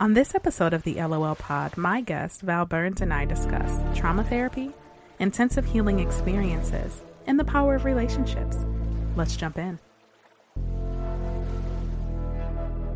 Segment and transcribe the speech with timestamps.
[0.00, 4.24] On this episode of the LOL Pod, my guest, Val Burns, and I discuss trauma
[4.24, 4.70] therapy,
[5.18, 8.56] intensive healing experiences, and the power of relationships.
[9.14, 9.78] Let's jump in.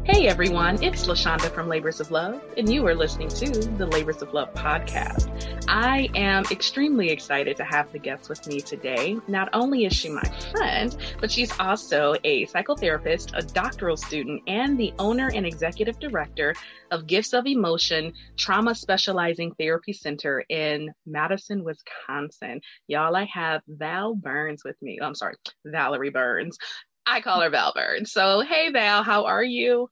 [0.06, 4.20] Hey everyone, it's LaShanda from Labors of Love, and you are listening to the Labors
[4.20, 5.30] of Love podcast.
[5.66, 9.16] I am extremely excited to have the guest with me today.
[9.28, 10.22] Not only is she my
[10.52, 16.54] friend, but she's also a psychotherapist, a doctoral student, and the owner and executive director
[16.90, 22.60] of Gifts of Emotion Trauma Specializing Therapy Center in Madison, Wisconsin.
[22.88, 24.98] Y'all, I have Val Burns with me.
[25.00, 26.58] Oh, I'm sorry, Valerie Burns.
[27.06, 28.12] I call her Val Burns.
[28.12, 29.88] So, hey, Val, how are you?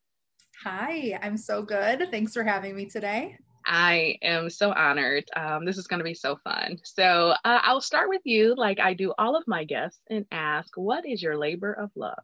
[0.65, 2.09] Hi, I'm so good.
[2.13, 3.37] Thanks for having me today.
[3.67, 5.25] I am so honored.
[5.35, 6.79] Um, this is going to be so fun.
[6.85, 10.77] So, uh, I'll start with you, like I do all of my guests, and ask,
[10.77, 12.23] What is your labor of love?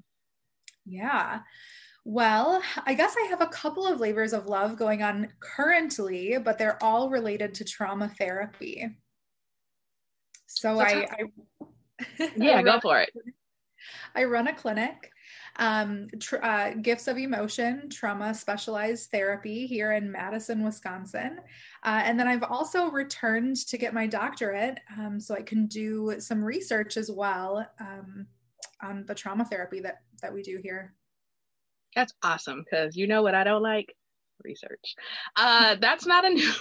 [0.86, 1.41] Yeah.
[2.05, 6.59] Well, I guess I have a couple of labors of love going on currently, but
[6.59, 8.89] they're all related to trauma therapy.
[10.47, 13.11] So, so I, I, yeah, I go for it.
[14.14, 15.11] I run a clinic,
[15.59, 21.41] um, tr- uh, Gifts of Emotion Trauma Specialized Therapy here in Madison, Wisconsin.
[21.83, 26.15] Uh, and then I've also returned to get my doctorate um, so I can do
[26.19, 28.27] some research as well um,
[28.83, 30.95] on the trauma therapy that, that we do here.
[31.95, 33.95] That's awesome because you know what I don't like?
[34.45, 34.95] research.
[35.37, 36.53] Uh, that's not a new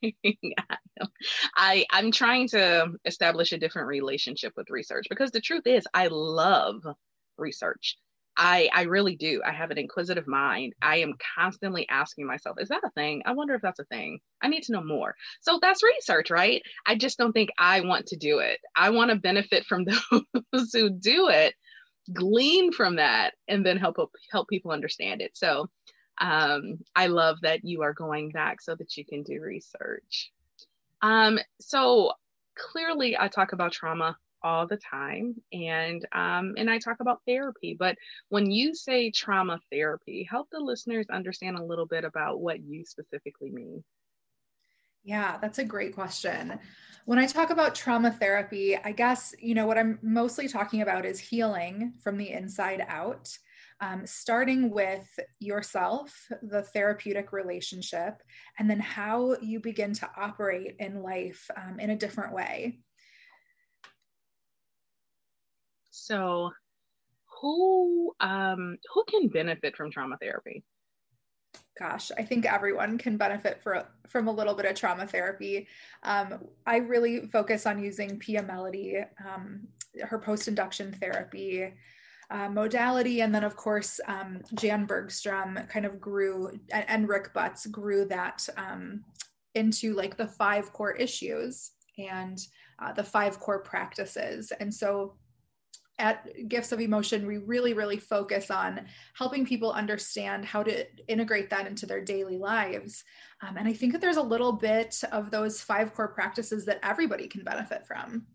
[0.00, 0.54] thing.
[1.54, 6.08] I I'm trying to establish a different relationship with research because the truth is I
[6.10, 6.82] love
[7.36, 7.98] research.
[8.36, 9.42] I I really do.
[9.44, 10.74] I have an inquisitive mind.
[10.82, 13.22] I am constantly asking myself, is that a thing?
[13.24, 14.18] I wonder if that's a thing.
[14.42, 15.14] I need to know more.
[15.40, 16.62] So that's research, right?
[16.86, 18.58] I just don't think I want to do it.
[18.76, 19.84] I want to benefit from
[20.52, 21.54] those who do it,
[22.12, 23.96] glean from that, and then help
[24.30, 25.32] help people understand it.
[25.34, 25.68] So
[26.20, 30.32] um, I love that you are going back so that you can do research.
[31.02, 32.12] Um, so
[32.56, 37.76] clearly, I talk about trauma all the time, and um, and I talk about therapy.
[37.76, 37.96] But
[38.28, 42.84] when you say trauma therapy, help the listeners understand a little bit about what you
[42.84, 43.82] specifically mean.
[45.02, 46.58] Yeah, that's a great question.
[47.06, 51.04] When I talk about trauma therapy, I guess, you know, what I'm mostly talking about
[51.04, 53.28] is healing from the inside out
[53.80, 55.06] um, starting with
[55.38, 58.22] yourself, the therapeutic relationship,
[58.58, 62.80] and then how you begin to operate in life um, in a different way.
[65.96, 66.50] So,
[67.40, 70.64] who um, who can benefit from trauma therapy?
[71.78, 75.68] gosh, I think everyone can benefit for, from a little bit of trauma therapy.
[76.02, 79.68] Um, I really focus on using Pia Mellody, um,
[80.02, 81.72] her post induction therapy,
[82.30, 83.20] uh, modality.
[83.20, 88.48] And then, of course, um, Jan Bergstrom kind of grew, and Rick Butts grew that
[88.56, 89.04] um,
[89.54, 92.38] into like the five core issues and
[92.78, 94.52] uh, the five core practices.
[94.60, 95.14] And so,
[95.98, 101.50] at Gifts of Emotion, we really, really focus on helping people understand how to integrate
[101.50, 103.02] that into their daily lives.
[103.42, 106.80] Um, and I think that there's a little bit of those five core practices that
[106.82, 108.26] everybody can benefit from.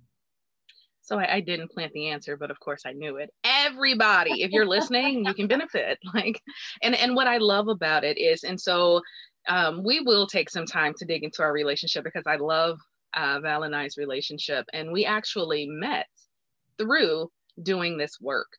[1.04, 3.32] So I, I, didn't plant the answer, but of course I knew it.
[3.44, 5.98] Everybody, if you're listening, you can benefit.
[6.14, 6.40] Like,
[6.84, 9.02] and and what I love about it is, and so
[9.48, 12.80] um, we will take some time to dig into our relationship because I love
[13.14, 16.08] uh, Val and I's relationship, and we actually met
[16.78, 17.30] through
[17.64, 18.50] doing this work,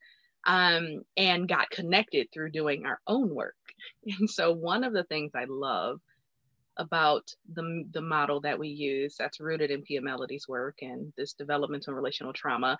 [0.46, 3.54] um, and got connected through doing our own work.
[4.06, 6.00] And so one of the things I love
[6.76, 11.34] about the, the model that we use that's rooted in Pia Mellody's work and this
[11.34, 12.78] developmental relational trauma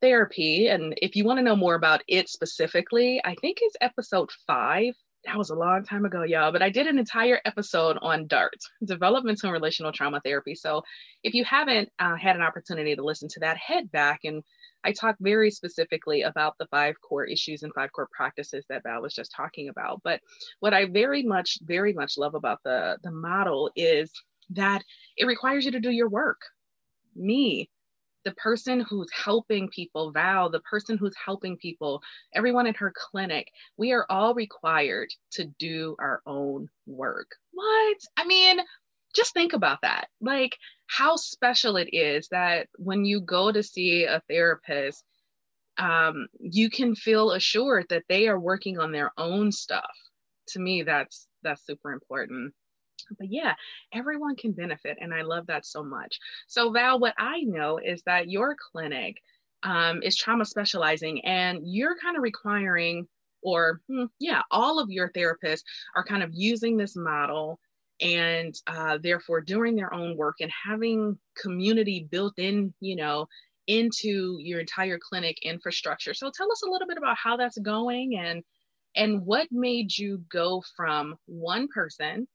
[0.00, 0.68] therapy.
[0.68, 4.94] And if you want to know more about it specifically, I think it's episode five.
[5.24, 8.58] That was a long time ago, y'all, but I did an entire episode on DART,
[8.84, 10.56] developmental and relational trauma therapy.
[10.56, 10.82] So
[11.22, 14.42] if you haven't uh, had an opportunity to listen to that, head back and
[14.84, 19.00] I talk very specifically about the five core issues and five core practices that Val
[19.00, 20.00] was just talking about.
[20.02, 20.20] But
[20.58, 24.10] what I very much, very much love about the, the model is
[24.50, 24.82] that
[25.16, 26.40] it requires you to do your work.
[27.14, 27.70] Me,
[28.24, 32.02] the person who's helping people, Val, the person who's helping people,
[32.34, 37.32] everyone in her clinic, we are all required to do our own work.
[37.52, 37.98] What?
[38.16, 38.60] I mean,
[39.14, 40.08] just think about that.
[40.20, 45.04] Like how special it is that when you go to see a therapist,
[45.78, 49.90] um, you can feel assured that they are working on their own stuff.
[50.48, 52.52] To me, that's that's super important.
[53.18, 53.54] But yeah,
[53.92, 56.18] everyone can benefit, and I love that so much.
[56.46, 59.16] So Val, what I know is that your clinic
[59.62, 63.06] um, is trauma specializing, and you're kind of requiring,
[63.42, 65.62] or hmm, yeah, all of your therapists
[65.96, 67.58] are kind of using this model
[68.00, 73.26] and uh, therefore doing their own work and having community built in, you know,
[73.68, 76.12] into your entire clinic infrastructure.
[76.12, 78.42] So tell us a little bit about how that's going and
[78.94, 82.28] and what made you go from one person,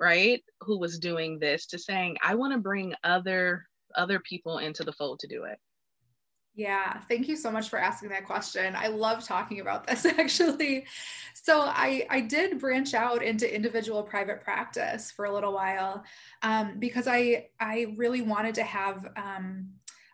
[0.00, 4.82] right, who was doing this to saying I want to bring other other people into
[4.82, 5.58] the fold to do it.
[6.54, 8.74] Yeah, thank you so much for asking that question.
[8.76, 10.86] I love talking about this actually.
[11.34, 16.04] So I I did branch out into individual private practice for a little while
[16.42, 19.68] um, because I I really wanted to have um,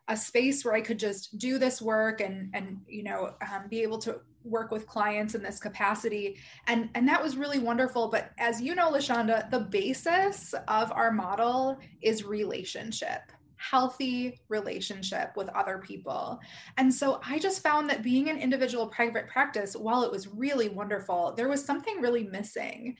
[0.09, 3.82] a space where I could just do this work and and you know um, be
[3.82, 8.31] able to work with clients in this capacity and and that was really wonderful but
[8.38, 15.78] as you know lashanda the basis of our model is relationship healthy relationship with other
[15.78, 16.38] people.
[16.76, 20.69] And so I just found that being an individual private practice, while it was really
[20.69, 22.96] wonderful, there was something really missing.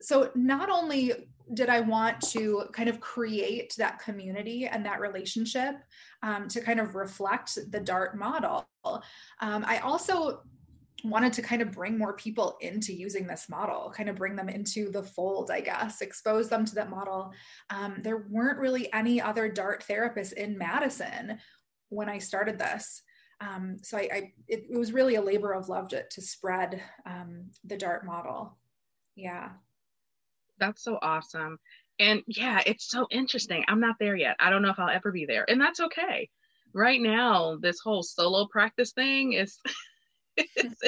[0.00, 1.12] So not only
[1.52, 5.74] did I want to kind of create that community and that relationship
[6.22, 10.42] um, to kind of reflect the DART model, um, I also
[11.04, 14.48] wanted to kind of bring more people into using this model, kind of bring them
[14.48, 17.32] into the fold, I guess, expose them to that model.
[17.70, 21.38] Um, there weren't really any other DART therapists in Madison
[21.88, 23.02] when I started this.
[23.40, 26.82] Um, so I, I it, it, was really a labor of love to, to spread
[27.06, 28.58] um, the DART model.
[29.16, 29.50] Yeah.
[30.58, 31.58] That's so awesome.
[31.98, 33.64] And yeah, it's so interesting.
[33.66, 34.36] I'm not there yet.
[34.40, 35.44] I don't know if I'll ever be there.
[35.48, 36.28] And that's okay.
[36.72, 39.58] Right now, this whole solo practice thing is
[40.56, 40.82] it's,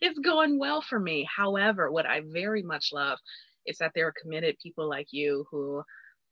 [0.00, 1.26] it's going well for me.
[1.34, 3.18] However, what I very much love
[3.66, 5.82] is that there are committed people like you who,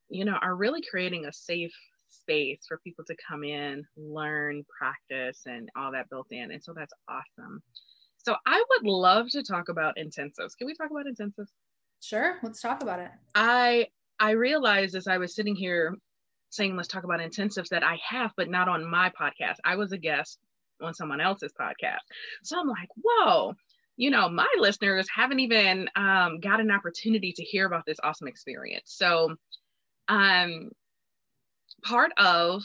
[0.08, 1.74] you know, are really creating a safe
[2.08, 6.52] space for people to come in, learn, practice, and all that built in.
[6.52, 7.62] And so that's awesome.
[8.18, 10.56] So I would love to talk about intensives.
[10.56, 11.48] Can we talk about intensives?
[12.00, 13.10] Sure, let's talk about it.
[13.34, 13.88] I
[14.18, 15.94] I realized as I was sitting here
[16.50, 19.56] saying let's talk about intensives that I have, but not on my podcast.
[19.64, 20.38] I was a guest
[20.82, 21.98] on someone else's podcast.
[22.42, 23.54] So I'm like, whoa,
[23.96, 28.28] you know, my listeners haven't even um, got an opportunity to hear about this awesome
[28.28, 28.94] experience.
[28.96, 29.36] So,
[30.08, 30.70] um,
[31.82, 32.64] part of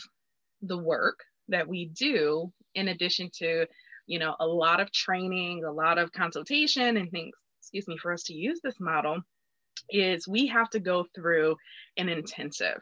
[0.61, 1.19] the work
[1.49, 3.65] that we do, in addition to,
[4.07, 8.11] you know, a lot of training, a lot of consultation and things, excuse me, for
[8.11, 9.19] us to use this model,
[9.89, 11.55] is we have to go through
[11.97, 12.79] an intensive.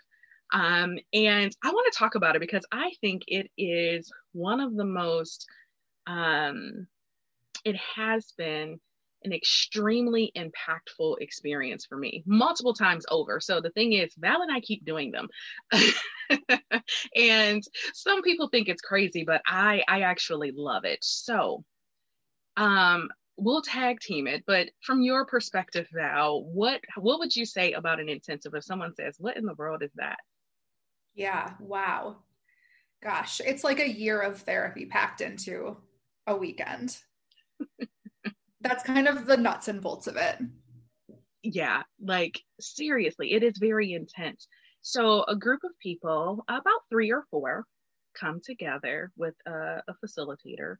[0.53, 4.75] Um, and I want to talk about it because I think it is one of
[4.75, 5.45] the most,
[6.05, 6.87] um,
[7.65, 8.79] it has been
[9.23, 13.39] an extremely impactful experience for me multiple times over.
[13.39, 15.27] So the thing is, Val and I keep doing them.
[17.15, 17.63] and
[17.93, 20.99] some people think it's crazy, but I I actually love it.
[21.01, 21.63] So
[22.55, 27.73] um we'll tag team it, but from your perspective, Val, what what would you say
[27.73, 30.19] about an intensive if someone says, What in the world is that?
[31.15, 31.53] Yeah.
[31.59, 32.17] Wow.
[33.03, 35.77] Gosh, it's like a year of therapy packed into
[36.25, 36.97] a weekend.
[38.61, 40.39] That's kind of the nuts and bolts of it.
[41.43, 44.47] Yeah, like seriously, it is very intense.
[44.81, 47.65] So, a group of people, about three or four,
[48.19, 50.77] come together with a, a facilitator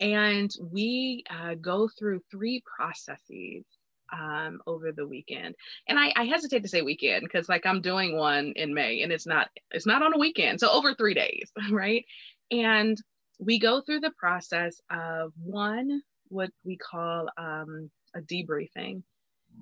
[0.00, 3.64] and we uh, go through three processes
[4.12, 5.54] um, over the weekend.
[5.88, 9.12] And I, I hesitate to say weekend because like I'm doing one in May and
[9.12, 10.60] it's not it's not on a weekend.
[10.60, 12.04] So over three days, right?
[12.50, 13.00] And
[13.38, 19.02] we go through the process of one, what we call um, a debriefing.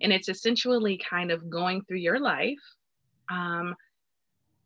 [0.01, 2.59] And it's essentially kind of going through your life.
[3.31, 3.75] Um,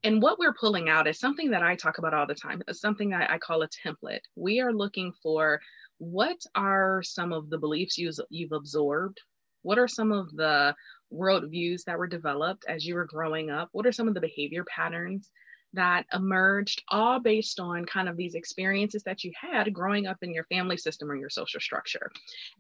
[0.05, 3.13] and what we're pulling out is something that I talk about all the time, something
[3.13, 4.21] I, I call a template.
[4.37, 5.61] We are looking for
[5.99, 9.21] what are some of the beliefs you, you've absorbed
[9.63, 10.75] what are some of the
[11.13, 13.69] worldviews that were developed as you were growing up?
[13.73, 15.31] What are some of the behavior patterns
[15.75, 20.33] that emerged, all based on kind of these experiences that you had growing up in
[20.33, 22.11] your family system or your social structure?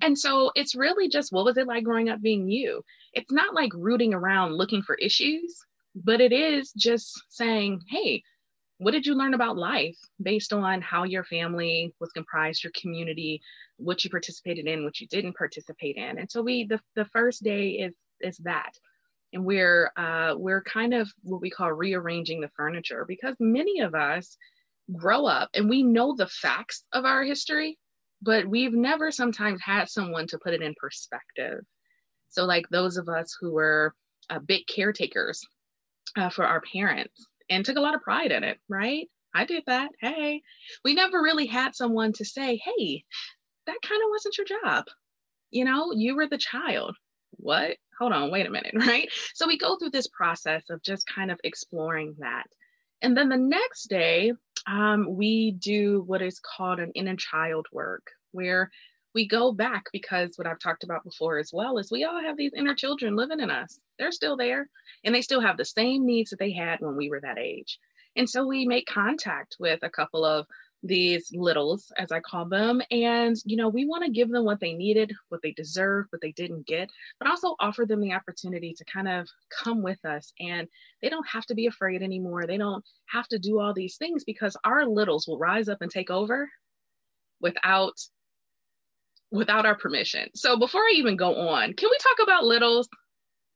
[0.01, 2.83] And so it's really just what was it like growing up being you?
[3.15, 5.59] It's not like rooting around looking for issues,
[5.95, 8.23] but it is just saying, hey,
[8.79, 13.41] what did you learn about life based on how your family was comprised, your community,
[13.77, 16.19] what you participated in, what you didn't participate in?
[16.19, 18.73] And so we the, the first day is is that.
[19.33, 23.95] and we're uh, we're kind of what we call rearranging the furniture because many of
[23.95, 24.37] us
[24.97, 27.79] grow up and we know the facts of our history
[28.23, 31.61] but we've never sometimes had someone to put it in perspective
[32.31, 33.95] so like those of us who were
[34.31, 35.43] uh, big caretakers
[36.17, 39.09] uh, for our parents and took a lot of pride in it right?
[39.35, 40.43] I did that hey.
[40.85, 43.05] We never really had someone to say hey
[43.67, 44.87] that kind of wasn't your job.
[45.51, 46.97] You know you were the child.
[47.33, 47.77] What?
[47.99, 49.09] Hold on, wait a minute, right?
[49.35, 52.47] So we go through this process of just kind of exploring that.
[53.03, 54.33] And then the next day,
[54.67, 58.71] um, we do what is called an inner child work, where
[59.15, 62.37] we go back because what I've talked about before as well is we all have
[62.37, 63.79] these inner children living in us.
[63.99, 64.69] They're still there
[65.05, 67.79] and they still have the same needs that they had when we were that age.
[68.17, 70.47] And so we make contact with a couple of
[70.83, 72.81] these littles, as I call them.
[72.91, 76.21] And, you know, we want to give them what they needed, what they deserve, what
[76.23, 76.89] they didn't get,
[77.19, 80.33] but also offer them the opportunity to kind of come with us.
[80.39, 80.69] And
[81.03, 82.47] they don't have to be afraid anymore.
[82.47, 85.91] They don't have to do all these things because our littles will rise up and
[85.91, 86.49] take over
[87.41, 87.95] without
[89.31, 90.29] without our permission.
[90.35, 92.89] So before I even go on, can we talk about littles?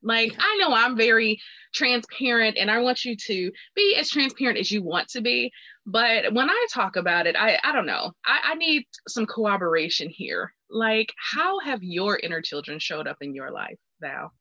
[0.03, 1.41] Like, I know I'm very
[1.73, 5.51] transparent and I want you to be as transparent as you want to be.
[5.87, 8.13] But when I talk about it, I, I don't know.
[8.27, 10.53] I, I need some cooperation here.
[10.71, 14.33] Like, how have your inner children showed up in your life, Val?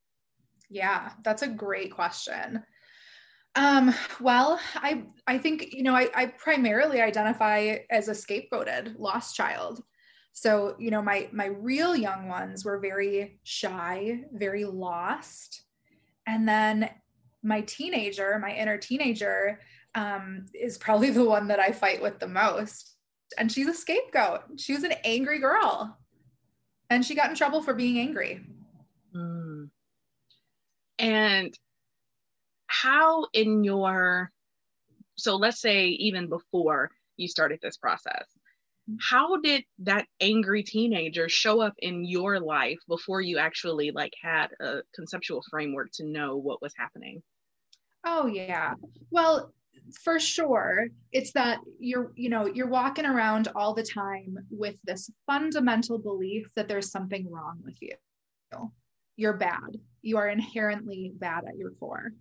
[0.70, 2.64] Yeah, that's a great question.
[3.56, 9.36] Um, well, I I think you know I, I primarily identify as a scapegoated lost
[9.36, 9.84] child.
[10.34, 15.64] So, you know, my my real young ones were very shy, very lost.
[16.26, 16.90] And then
[17.44, 19.60] my teenager, my inner teenager,
[19.96, 22.96] um, is probably the one that I fight with the most.
[23.38, 24.42] And she's a scapegoat.
[24.58, 25.98] She was an angry girl.
[26.90, 28.42] And she got in trouble for being angry.
[29.16, 29.70] Mm.
[31.00, 31.58] And
[32.68, 34.32] how in your
[35.18, 38.26] so let's say even before you started this process
[39.00, 44.48] how did that angry teenager show up in your life before you actually like had
[44.60, 47.22] a conceptual framework to know what was happening?
[48.06, 48.74] Oh yeah.
[49.10, 49.54] Well
[50.04, 55.10] for sure it's that you're you know you're walking around all the time with this
[55.26, 57.96] fundamental belief that there's something wrong with you.
[59.16, 59.78] You're bad.
[60.02, 62.12] You are inherently bad at your core.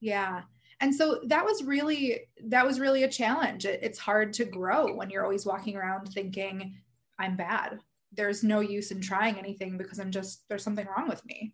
[0.00, 0.42] Yeah
[0.80, 4.94] and so that was really that was really a challenge it, it's hard to grow
[4.94, 6.74] when you're always walking around thinking
[7.18, 7.78] i'm bad
[8.12, 11.52] there's no use in trying anything because i'm just there's something wrong with me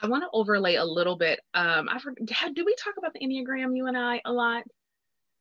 [0.00, 3.20] i want to overlay a little bit um i forgot do we talk about the
[3.20, 4.64] enneagram you and i a lot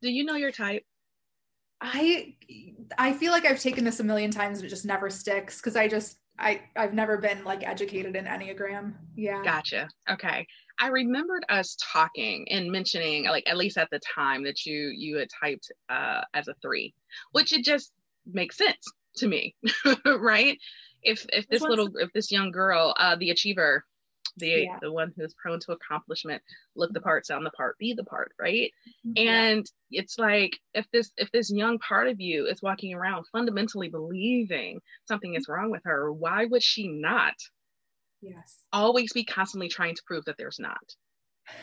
[0.01, 0.83] do you know your type
[1.81, 2.35] i
[2.97, 5.75] i feel like i've taken this a million times but it just never sticks because
[5.75, 8.95] i just I I've never been like educated in Enneagram.
[9.15, 9.43] Yeah.
[9.43, 9.89] Gotcha.
[10.09, 10.47] Okay.
[10.79, 15.17] I remembered us talking and mentioning, like at least at the time, that you you
[15.17, 16.93] had typed uh, as a three,
[17.31, 17.91] which it just
[18.25, 18.85] makes sense
[19.17, 19.55] to me,
[20.05, 20.57] right?
[21.01, 23.85] If if this little if this young girl, uh, the achiever,
[24.37, 24.79] the yeah.
[24.81, 26.41] the one who's prone to accomplishment,
[26.75, 28.71] look the part, sound the part, be the part, right?
[29.05, 29.27] Mm-hmm.
[29.27, 30.01] And yeah.
[30.01, 34.79] it's like if this if this young part of you is walking around fundamentally believing
[35.07, 37.35] something is wrong with her, why would she not
[38.23, 38.59] Yes.
[38.71, 40.95] Always be constantly trying to prove that there's not.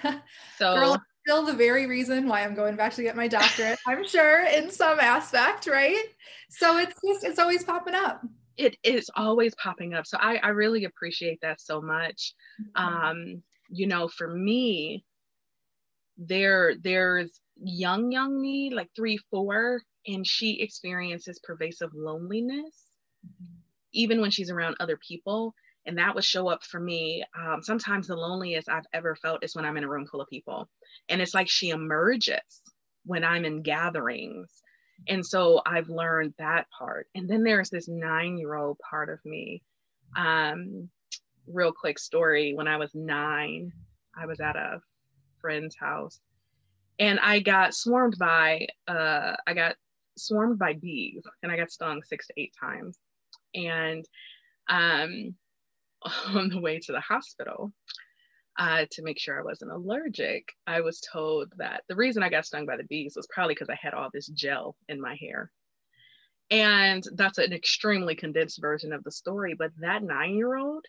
[0.59, 4.07] So Girl, still the very reason why I'm going back to get my doctorate, I'm
[4.07, 6.05] sure, in some aspect, right?
[6.51, 8.21] So it's just it's always popping up.
[8.59, 10.07] It is always popping up.
[10.07, 12.35] So I, I really appreciate that so much.
[12.77, 12.85] Mm-hmm.
[12.85, 15.05] Um, you know, for me,
[16.19, 22.85] there there's young, young me, like three, four, and she experiences pervasive loneliness,
[23.27, 23.55] mm-hmm.
[23.93, 25.55] even when she's around other people
[25.87, 29.55] and that would show up for me um, sometimes the loneliest i've ever felt is
[29.55, 30.69] when i'm in a room full of people
[31.09, 32.63] and it's like she emerges
[33.05, 34.63] when i'm in gatherings
[35.09, 39.19] and so i've learned that part and then there's this nine year old part of
[39.25, 39.63] me
[40.17, 40.89] um,
[41.47, 43.73] real quick story when i was nine
[44.17, 44.81] i was at a
[45.41, 46.21] friend's house
[46.99, 49.75] and i got swarmed by uh, i got
[50.19, 52.99] swarmed by bees and i got stung six to eight times
[53.55, 54.05] and
[54.69, 55.35] um,
[56.29, 57.73] on the way to the hospital
[58.59, 62.47] uh, to make sure I wasn't allergic, I was told that the reason I got
[62.47, 65.51] stung by the bees was probably because I had all this gel in my hair.
[66.51, 69.55] And that's an extremely condensed version of the story.
[69.55, 70.85] But that nine year old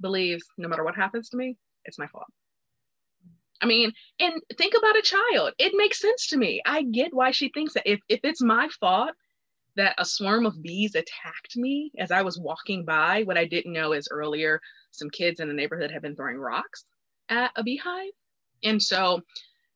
[0.00, 2.26] believes no matter what happens to me, it's my fault.
[3.60, 5.52] I mean, and think about a child.
[5.58, 6.62] It makes sense to me.
[6.64, 9.10] I get why she thinks that if, if it's my fault,
[9.80, 13.22] that a swarm of bees attacked me as I was walking by.
[13.22, 14.60] What I didn't know is earlier,
[14.90, 16.84] some kids in the neighborhood had been throwing rocks
[17.30, 18.12] at a beehive.
[18.62, 19.22] And so,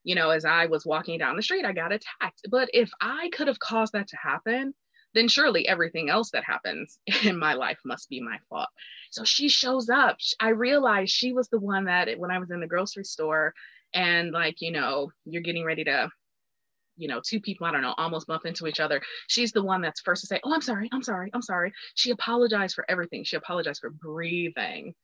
[0.03, 2.43] you know, as I was walking down the street, I got attacked.
[2.51, 4.75] But if I could have caused that to happen,
[5.15, 8.69] then surely everything else that happens in my life must be my fault.
[9.11, 10.19] So she shows up.
[10.39, 13.55] I realized she was the one that when I was in the grocery store
[13.95, 16.11] and like, you know, you're getting ready to
[16.97, 19.01] you know, two people, I don't know, almost bump into each other.
[19.29, 21.73] She's the one that's first to say, Oh, I'm sorry, I'm sorry, I'm sorry.
[21.95, 23.25] She apologized for everything.
[23.25, 24.95] She apologized for breathing.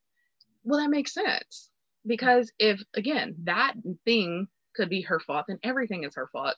[0.64, 1.70] Well, that makes sense
[2.06, 6.54] because if, again, that thing could be her fault, then everything is her fault.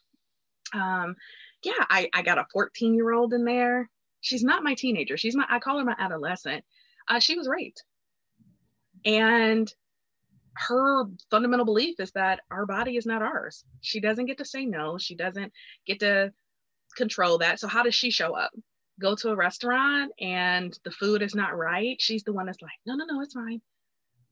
[0.75, 1.17] Um,
[1.63, 3.89] yeah, I, I got a 14 year old in there.
[4.21, 5.17] She's not my teenager.
[5.17, 6.65] She's my, I call her my adolescent.
[7.09, 7.83] Uh, she was raped.
[9.05, 9.73] And
[10.55, 13.65] her fundamental belief is that our body is not ours.
[13.81, 14.99] She doesn't get to say no.
[14.99, 15.53] She doesn't
[15.87, 16.33] get to
[16.97, 17.61] control that.
[17.61, 18.51] So how does she show up?
[19.01, 21.97] Go to a restaurant and the food is not right.
[21.99, 23.61] She's the one that's like, no, no, no, it's fine.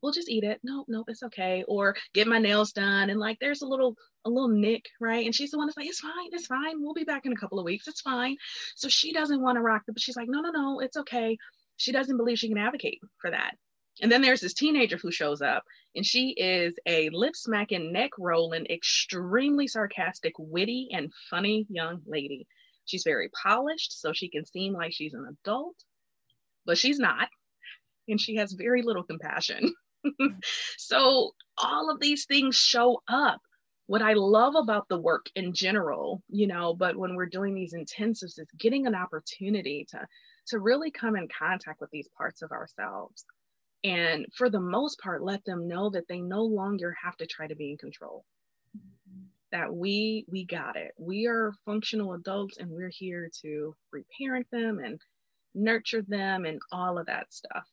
[0.02, 0.60] We'll just eat it.
[0.62, 1.64] No, no, it's okay.
[1.68, 5.24] Or get my nails done and like there's a little a little nick, right?
[5.24, 6.82] And she's the one that's like, it's fine, it's fine.
[6.82, 7.88] We'll be back in a couple of weeks.
[7.88, 8.36] It's fine.
[8.76, 11.38] So she doesn't want to rock it, but she's like, no, no, no, it's okay.
[11.76, 13.52] She doesn't believe she can advocate for that.
[14.02, 15.64] And then there's this teenager who shows up,
[15.94, 22.46] and she is a lip smacking, neck rolling, extremely sarcastic, witty, and funny young lady.
[22.86, 25.76] She's very polished, so she can seem like she's an adult,
[26.64, 27.28] but she's not.
[28.08, 29.74] And she has very little compassion.
[30.78, 33.40] so all of these things show up.
[33.86, 37.74] What I love about the work in general, you know, but when we're doing these
[37.74, 40.06] intensives, is getting an opportunity to
[40.46, 43.24] to really come in contact with these parts of ourselves
[43.84, 47.46] and for the most part let them know that they no longer have to try
[47.46, 48.24] to be in control.
[49.52, 50.92] That we we got it.
[50.98, 55.00] We are functional adults and we're here to reparent them and
[55.54, 57.66] nurture them and all of that stuff.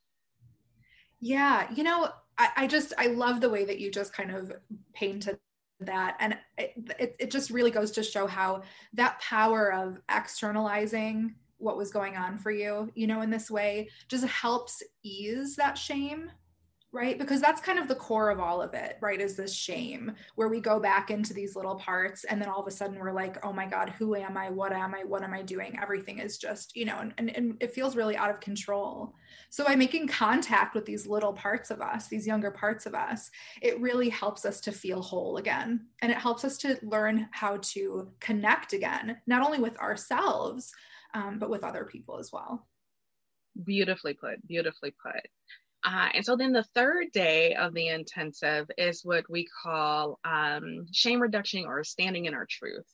[1.20, 4.52] Yeah you know i, I just i love the way that you just kind of
[4.94, 5.40] painted
[5.80, 6.16] that.
[6.20, 8.62] And it, it, it just really goes to show how
[8.94, 13.90] that power of externalizing what was going on for you, you know, in this way
[14.08, 16.30] just helps ease that shame,
[16.90, 17.18] right?
[17.18, 19.20] Because that's kind of the core of all of it, right?
[19.20, 22.66] Is this shame where we go back into these little parts and then all of
[22.66, 24.48] a sudden we're like, oh my God, who am I?
[24.48, 25.04] What am I?
[25.04, 25.78] What am I doing?
[25.80, 29.14] Everything is just, you know, and, and, it feels really out of control.
[29.50, 33.30] So by making contact with these little parts of us, these younger parts of us,
[33.60, 35.86] it really helps us to feel whole again.
[36.00, 40.72] And it helps us to learn how to connect again, not only with ourselves,
[41.14, 42.66] um, but with other people as well.
[43.64, 45.22] Beautifully put, beautifully put.
[45.84, 50.86] Uh, and so then the third day of the intensive is what we call um,
[50.92, 52.86] shame reduction or standing in our truth.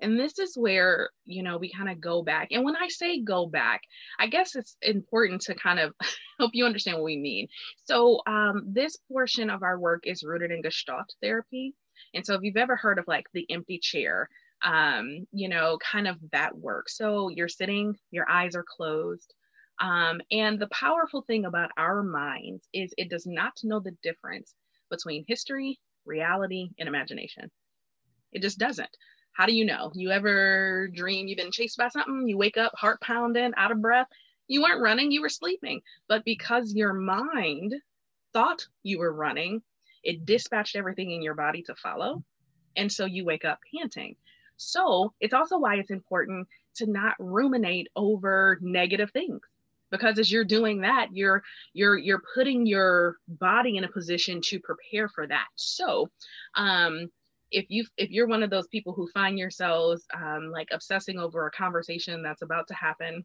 [0.00, 2.48] And this is where, you know, we kind of go back.
[2.50, 3.82] And when I say go back,
[4.18, 5.94] I guess it's important to kind of
[6.38, 7.48] help you understand what we mean.
[7.84, 11.74] So, um, this portion of our work is rooted in Gestalt therapy.
[12.12, 14.28] And so, if you've ever heard of like the empty chair,
[14.64, 16.88] um, you know, kind of that work.
[16.88, 19.32] So you're sitting, your eyes are closed.
[19.80, 24.54] Um, and the powerful thing about our minds is it does not know the difference
[24.90, 27.50] between history, reality, and imagination.
[28.32, 28.96] It just doesn't.
[29.32, 29.90] How do you know?
[29.94, 32.28] You ever dream you've been chased by something?
[32.28, 34.06] You wake up, heart pounding, out of breath.
[34.46, 35.80] You weren't running, you were sleeping.
[36.08, 37.74] But because your mind
[38.32, 39.62] thought you were running,
[40.02, 42.22] it dispatched everything in your body to follow.
[42.76, 44.16] And so you wake up panting.
[44.56, 49.40] So it's also why it's important to not ruminate over negative things
[49.90, 54.58] because as you're doing that you're you're you're putting your body in a position to
[54.60, 55.46] prepare for that.
[55.54, 56.08] So
[56.56, 57.10] um
[57.54, 61.46] if you if you're one of those people who find yourselves um, like obsessing over
[61.46, 63.24] a conversation that's about to happen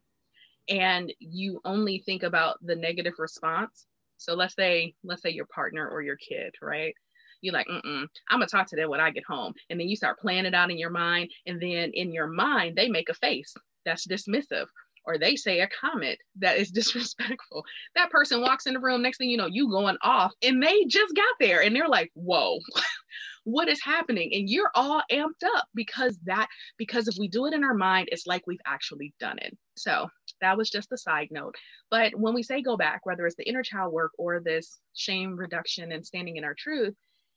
[0.68, 3.86] and you only think about the negative response
[4.18, 6.94] so let's say let's say your partner or your kid right
[7.40, 9.54] you're like, mm mm, I'm gonna talk to them when I get home.
[9.70, 11.30] And then you start playing it out in your mind.
[11.46, 14.66] And then in your mind, they make a face that's dismissive
[15.06, 17.64] or they say a comment that is disrespectful.
[17.94, 20.84] That person walks in the room, next thing you know, you going off and they
[20.86, 22.58] just got there and they're like, whoa,
[23.44, 24.30] what is happening?
[24.34, 28.08] And you're all amped up because that, because if we do it in our mind,
[28.12, 29.56] it's like we've actually done it.
[29.76, 30.08] So
[30.40, 31.54] that was just a side note.
[31.90, 35.36] But when we say go back, whether it's the inner child work or this shame
[35.36, 36.94] reduction and standing in our truth,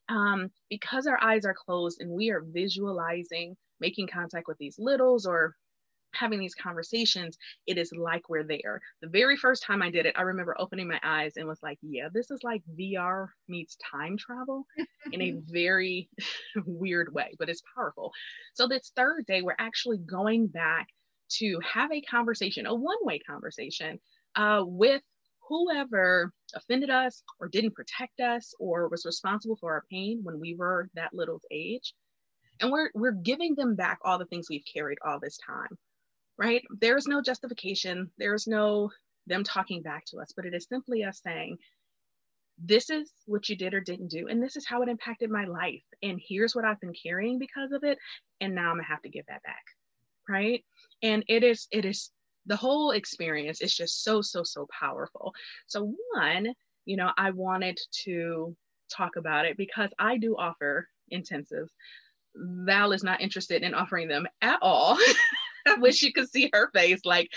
[0.10, 5.26] um, because our eyes are closed and we are visualizing making contact with these littles
[5.26, 5.56] or
[6.14, 7.38] having these conversations,
[7.68, 8.80] it is like we're there.
[9.02, 11.80] The very first time I did it, I remember opening my eyes and was like,
[11.82, 14.66] yeah, this is like VR meets time travel
[15.12, 16.10] in a very
[16.66, 18.12] weird way, but it's powerful.
[18.54, 20.88] So, this third day, we're actually going back
[21.40, 24.00] to have a conversation, a one way conversation
[24.36, 25.02] uh, with
[25.48, 30.56] whoever offended us or didn't protect us or was responsible for our pain when we
[30.56, 31.94] were that little age.
[32.62, 35.78] And we're, we're giving them back all the things we've carried all this time,
[36.38, 36.64] right?
[36.80, 38.12] There's no justification.
[38.18, 38.92] There's no
[39.28, 41.58] them talking back to us, but it is simply us saying,
[42.64, 45.46] this is what you did or didn't do and this is how it impacted my
[45.46, 47.98] life and here's what i've been carrying because of it
[48.42, 49.64] and now i'm gonna have to give that back
[50.30, 50.64] right
[51.02, 52.12] and it is it is
[52.46, 55.34] the whole experience is just so so so powerful
[55.68, 56.54] so one
[56.86, 58.56] you know i wanted to
[58.92, 61.70] talk about it because i do offer intensives
[62.36, 64.98] val is not interested in offering them at all
[65.66, 67.32] I wish you could see her face, like,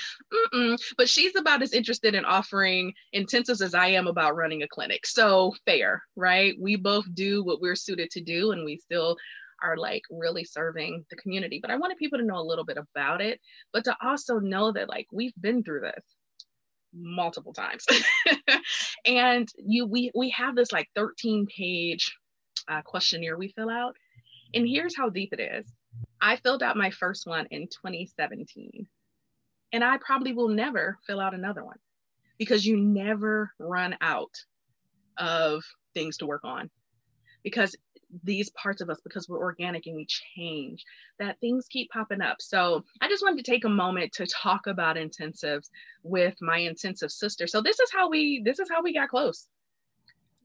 [0.53, 0.79] Mm-mm.
[0.97, 5.07] but she's about as interested in offering intensives as I am about running a clinic.
[5.07, 6.55] So fair, right?
[6.61, 9.17] We both do what we're suited to do, and we still
[9.63, 11.59] are like really serving the community.
[11.61, 13.41] But I wanted people to know a little bit about it,
[13.73, 16.05] but to also know that like we've been through this
[16.99, 17.85] multiple times
[19.05, 22.17] and you we we have this like 13 page
[22.69, 23.95] uh, questionnaire we fill out
[24.55, 25.71] and here's how deep it is
[26.21, 28.87] I filled out my first one in 2017.
[29.73, 31.79] And I probably will never fill out another one
[32.39, 34.35] because you never run out
[35.19, 35.65] of
[35.95, 36.71] things to work on.
[37.43, 37.77] Because
[38.23, 40.85] these parts of us, because we're organic and we change,
[41.19, 42.37] that things keep popping up.
[42.41, 45.69] So I just wanted to take a moment to talk about intensives
[46.03, 47.47] with my intensive sister.
[47.47, 49.49] So this is how we this is how we got close.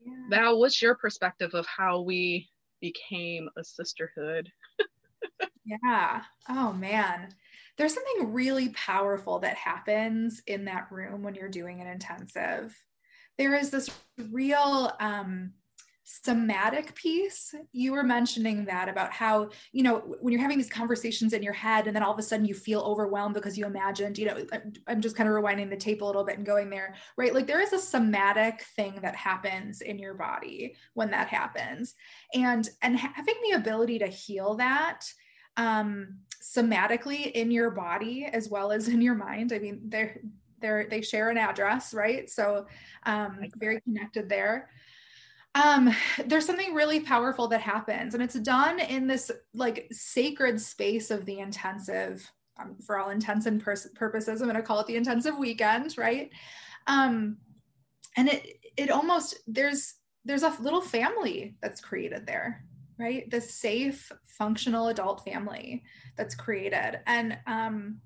[0.04, 0.14] Yeah.
[0.30, 4.50] Val, what's your perspective of how we became a sisterhood?
[5.64, 6.24] Yeah.
[6.50, 7.30] Oh man.
[7.78, 12.76] There's something really powerful that happens in that room when you're doing an intensive.
[13.38, 13.90] There is this
[14.32, 15.54] real um
[16.24, 21.34] somatic piece you were mentioning that about how you know when you're having these conversations
[21.34, 24.18] in your head and then all of a sudden you feel overwhelmed because you imagined
[24.18, 24.44] you know
[24.88, 27.48] i'm just kind of rewinding the tape a little bit and going there right like
[27.48, 31.96] there is a somatic thing that happens in your body when that happens
[32.34, 35.06] and and having the ability to heal that
[35.58, 39.54] um, somatically in your body as well as in your mind.
[39.54, 40.20] I mean, they're
[40.60, 42.30] they're they share an address, right?
[42.30, 42.68] So
[43.06, 44.70] um, very connected there.
[45.54, 45.94] Um,
[46.26, 51.26] there's something really powerful that happens, and it's done in this like sacred space of
[51.26, 52.30] the intensive.
[52.60, 56.30] Um, for all intents and purposes, I'm going to call it the intensive weekend, right?
[56.88, 57.38] Um,
[58.16, 62.64] and it it almost there's there's a little family that's created there
[63.02, 63.30] right?
[63.30, 65.84] The safe, functional adult family
[66.16, 67.00] that's created.
[67.08, 68.00] And um,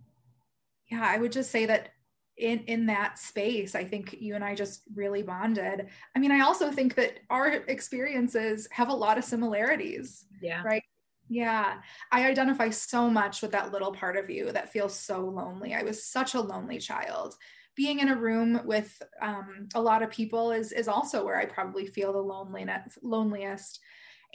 [0.90, 1.90] yeah, I would just say that
[2.38, 5.88] in in that space, I think you and I just really bonded.
[6.16, 10.26] I mean, I also think that our experiences have a lot of similarities.
[10.42, 10.62] Yeah.
[10.64, 10.84] Right.
[11.28, 11.80] Yeah,
[12.12, 15.74] I identify so much with that little part of you that feels so lonely.
[15.74, 17.36] I was such a lonely child.
[17.76, 21.46] Being in a room with um, a lot of people is is also where I
[21.46, 23.80] probably feel the loneliness loneliest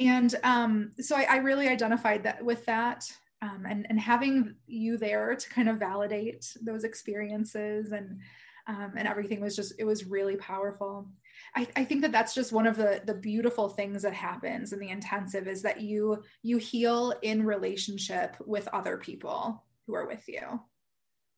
[0.00, 3.10] and um, so I, I, really identified that with that
[3.42, 8.20] um, and, and having you there to kind of validate those experiences and
[8.66, 11.08] um, and everything was just it was really powerful.
[11.56, 14.78] I, I think that that's just one of the the beautiful things that happens in
[14.78, 20.22] the intensive is that you you heal in relationship with other people who are with
[20.28, 20.60] you.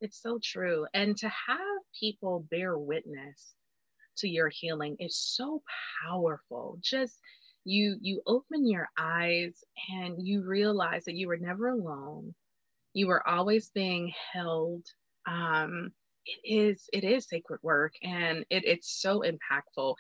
[0.01, 0.85] It's so true.
[0.95, 1.59] And to have
[1.99, 3.55] people bear witness
[4.19, 5.63] to your healing is so
[6.05, 6.79] powerful.
[6.83, 7.19] Just
[7.65, 12.35] you you open your eyes and you realize that you were never alone.
[12.95, 14.85] You were always being held
[15.27, 15.93] um
[16.25, 19.95] it is it is sacred work and it, it's so impactful.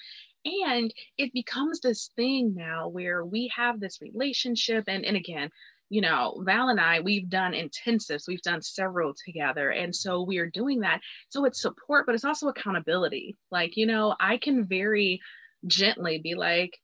[0.44, 5.50] And it becomes this thing now where we have this relationship and and again
[5.88, 9.70] you know val and i we've done intensives we've done several together.
[9.70, 11.00] And so we are doing that.
[11.28, 13.36] So it's support but it's also accountability.
[13.50, 15.20] Like you know i can very
[15.66, 16.76] gently be like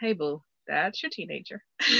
[0.00, 1.62] hey boo that's your teenager.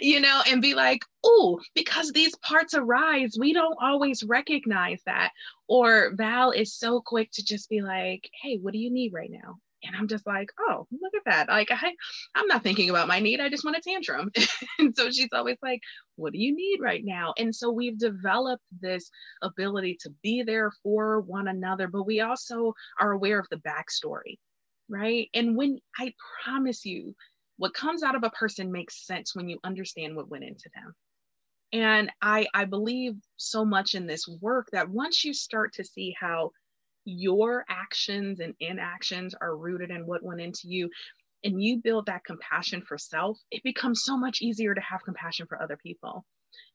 [0.00, 5.30] You know and be like oh because these parts arise we don't always recognize that.
[5.68, 9.30] Or val is so quick to just be like hey what do you need right
[9.30, 9.56] now?
[9.84, 11.48] And i'm just like oh look at that.
[11.48, 11.92] Like i
[12.34, 14.30] i'm not thinking about my need i just want a tantrum.
[14.78, 15.80] And so she's always like
[16.16, 17.34] what do you need right now?
[17.38, 19.10] And so we've developed this
[19.42, 24.38] ability to be there for one another but we also are aware of the backstory
[24.88, 25.28] right?
[25.34, 27.14] And when I promise you,
[27.56, 30.94] what comes out of a person makes sense when you understand what went into them.
[31.72, 36.14] And I, I believe so much in this work that once you start to see
[36.18, 36.52] how
[37.04, 40.90] your actions and inactions are rooted in what went into you,
[41.44, 45.46] and you build that compassion for self, it becomes so much easier to have compassion
[45.48, 46.24] for other people.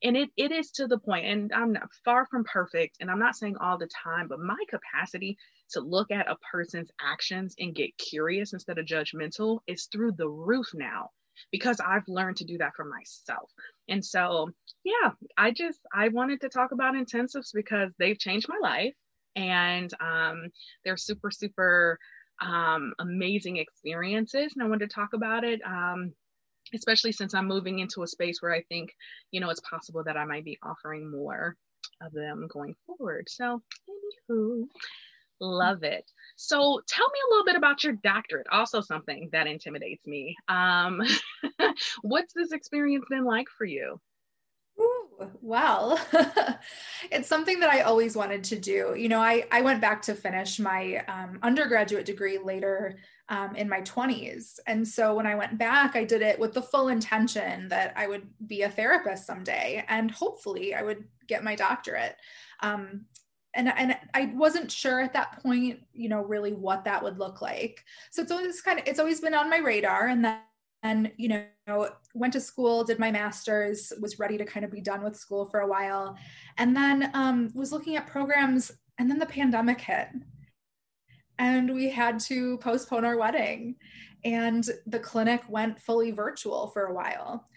[0.02, 3.18] and it, it is to the point and i'm not far from perfect and i'm
[3.18, 5.36] not saying all the time but my capacity
[5.74, 10.28] to look at a person's actions and get curious instead of judgmental is through the
[10.28, 11.10] roof now
[11.50, 13.50] because I've learned to do that for myself.
[13.88, 14.50] And so,
[14.84, 18.94] yeah, I just I wanted to talk about intensives because they've changed my life
[19.36, 20.48] and um,
[20.84, 21.98] they're super super
[22.40, 25.60] um, amazing experiences and I wanted to talk about it.
[25.64, 26.12] Um,
[26.74, 28.94] especially since I'm moving into a space where I think,
[29.30, 31.56] you know, it's possible that I might be offering more
[32.00, 33.28] of them going forward.
[33.28, 33.62] So,
[34.30, 34.64] anywho,
[35.40, 36.10] Love it.
[36.36, 40.36] So tell me a little bit about your doctorate, also something that intimidates me.
[40.48, 41.02] Um,
[42.02, 44.00] what's this experience been like for you?
[45.40, 46.00] Well,
[47.12, 48.94] it's something that I always wanted to do.
[48.96, 53.68] You know, I, I went back to finish my um, undergraduate degree later um, in
[53.68, 54.58] my 20s.
[54.66, 58.06] And so when I went back, I did it with the full intention that I
[58.06, 62.16] would be a therapist someday and hopefully I would get my doctorate.
[62.60, 63.06] Um,
[63.54, 67.40] and and I wasn't sure at that point, you know, really what that would look
[67.40, 67.84] like.
[68.10, 70.40] So it's always kind of it's always been on my radar, and then
[70.82, 71.28] and you
[71.66, 75.16] know went to school, did my master's, was ready to kind of be done with
[75.16, 76.16] school for a while,
[76.58, 80.08] and then um, was looking at programs, and then the pandemic hit,
[81.38, 83.76] and we had to postpone our wedding,
[84.24, 87.48] and the clinic went fully virtual for a while.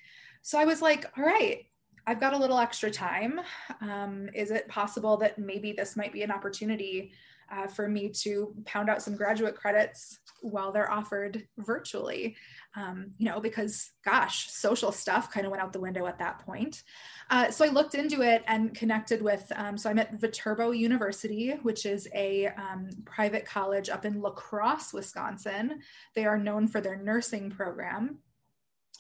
[0.42, 1.66] So I was like, all right,
[2.08, 3.42] I've got a little extra time.
[3.82, 7.12] Um, is it possible that maybe this might be an opportunity
[7.52, 12.38] uh, for me to pound out some graduate credits while they're offered virtually?
[12.78, 16.40] Um, you know, because gosh, social stuff kind of went out the window at that
[16.40, 16.82] point.
[17.30, 21.52] Uh, so I looked into it and connected with, um, so I'm at Viterbo University,
[21.62, 25.82] which is a um, private college up in La Crosse, Wisconsin.
[26.16, 28.20] They are known for their nursing program.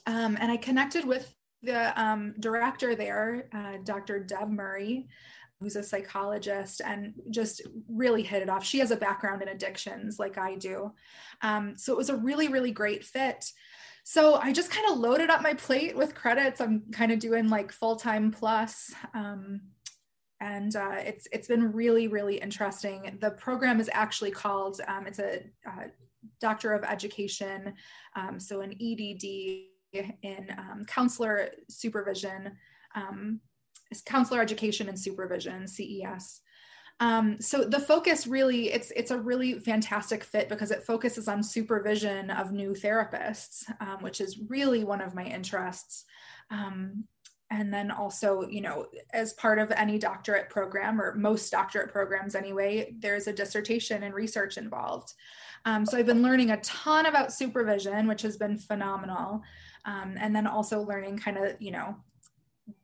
[0.05, 4.19] Um, and I connected with the um, director there, uh, Dr.
[4.19, 5.07] Deb Murray,
[5.59, 8.63] who's a psychologist and just really hit it off.
[8.63, 10.93] She has a background in addictions like I do.
[11.41, 13.51] Um, so it was a really, really great fit.
[14.03, 16.61] So I just kind of loaded up my plate with credits.
[16.61, 18.93] I'm kind of doing like full time plus.
[19.13, 19.61] Um,
[20.39, 23.17] and uh, it's it's been really really interesting.
[23.19, 25.87] The program is actually called um, it's a uh,
[26.39, 27.73] Doctor of Education,
[28.15, 29.67] um, so an EDD
[30.21, 32.57] in um, counselor supervision,
[32.95, 33.39] um,
[34.05, 36.41] counselor education and supervision, CES.
[36.99, 41.43] Um, so the focus really, it's it's a really fantastic fit because it focuses on
[41.43, 46.05] supervision of new therapists, um, which is really one of my interests.
[46.49, 47.05] Um,
[47.49, 52.35] and then also, you know, as part of any doctorate program or most doctorate programs
[52.35, 55.13] anyway, there's a dissertation and research involved.
[55.65, 59.43] Um, so I've been learning a ton about supervision, which has been phenomenal
[59.87, 61.95] um, and then also learning kind of you know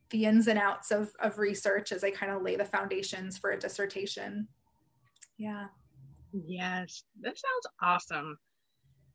[0.09, 3.51] the ins and outs of, of research as i kind of lay the foundations for
[3.51, 4.47] a dissertation.
[5.37, 5.67] Yeah.
[6.31, 8.37] Yes that sounds awesome.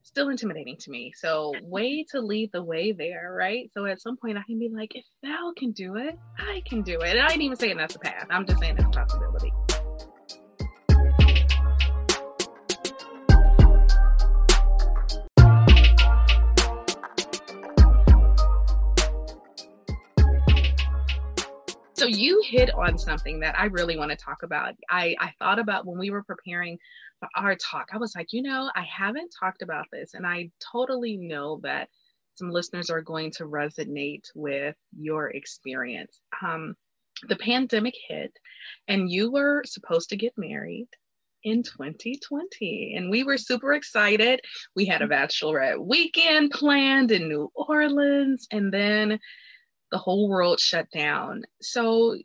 [0.03, 1.13] Still intimidating to me.
[1.17, 3.71] So way to lead the way there right?
[3.75, 6.83] So at some point i can be like if val can do it i can
[6.83, 7.17] do it.
[7.17, 8.27] And i ain't even saying that's a path.
[8.31, 9.53] I'm just saying it's a possibility
[21.99, 24.77] So you hit on something that I really want to talk about.
[24.89, 26.79] I, I thought about when we were preparing
[27.19, 30.15] for our talk, I was like, you know, I haven't talked about this.
[30.15, 31.89] And I totally know that
[32.37, 36.21] some listeners are going to resonate with your experience.
[36.41, 36.77] Um,
[37.29, 38.33] the pandemic hit,
[38.87, 40.87] and you were supposed to get married
[41.43, 44.41] in 2020 and we were super excited
[44.75, 49.21] we had a bachelorette weekend planned in new orleans and then
[49.91, 51.45] the whole world shut down.
[51.61, 52.17] So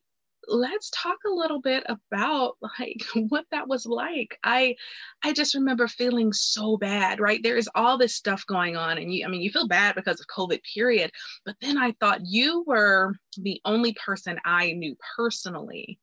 [0.48, 4.38] let's talk a little bit about like what that was like.
[4.44, 4.76] I
[5.24, 7.42] i just remember feeling so bad right?
[7.44, 10.20] There is all this stuff going on and you i mean you feel bad because
[10.20, 11.12] of covid period.
[11.46, 16.00] But then i thought you were the only person i knew personally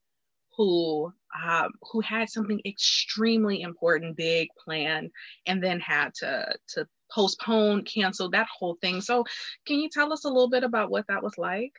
[0.56, 5.10] who um, who had something extremely important big planned
[5.46, 9.00] and then had to to postponed, canceled, that whole thing.
[9.00, 9.24] So,
[9.66, 11.72] can you tell us a little bit about what that was like?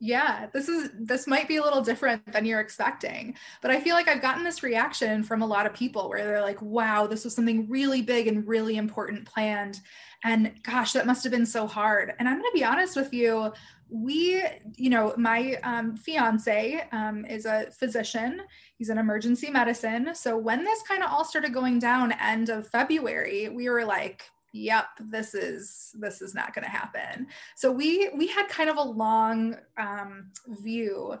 [0.00, 3.94] Yeah, this is this might be a little different than you're expecting, but I feel
[3.94, 7.24] like I've gotten this reaction from a lot of people where they're like, "Wow, this
[7.24, 9.80] was something really big and really important planned."
[10.24, 12.14] And gosh, that must have been so hard.
[12.18, 13.52] And I'm going to be honest with you,
[13.90, 14.42] we,
[14.76, 18.40] you know, my um, fiance um, is a physician.
[18.76, 20.14] He's in emergency medicine.
[20.14, 24.24] So when this kind of all started going down end of February, we were like,
[24.54, 27.26] yep this is this is not going to happen.
[27.56, 31.16] So we we had kind of a long um, view.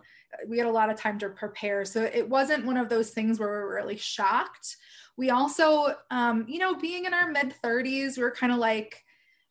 [0.48, 1.84] We had a lot of time to prepare.
[1.84, 4.76] So it wasn't one of those things where we were really shocked.
[5.16, 9.02] We also um, you know being in our mid 30s we are kind of like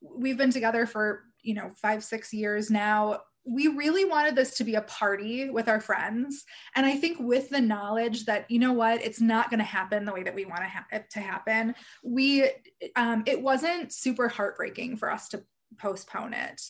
[0.02, 4.64] we've been together for you know five six years now we really wanted this to
[4.64, 6.44] be a party with our friends.
[6.76, 10.06] And i think with the knowledge that you know what it's not going to happen
[10.06, 12.50] the way that we want it to happen we
[12.96, 15.44] um, it wasn't super heartbreaking for us to
[15.78, 16.62] postpone it.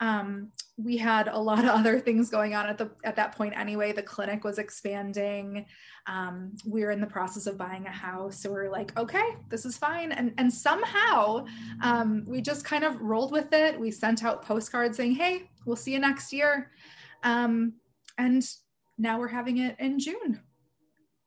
[0.00, 3.56] Um, we had a lot of other things going on at the at that point
[3.56, 3.92] anyway.
[3.92, 5.66] The clinic was expanding.
[6.06, 8.40] Um, we were in the process of buying a house.
[8.40, 10.12] So we are like okay this is fine.
[10.12, 11.44] And and somehow
[11.82, 13.78] um, we just kind of rolled with it.
[13.78, 16.70] We sent out postcards saying hey we'll see you next year
[17.22, 17.74] um,
[18.18, 18.46] and
[18.98, 20.40] now we're having it in june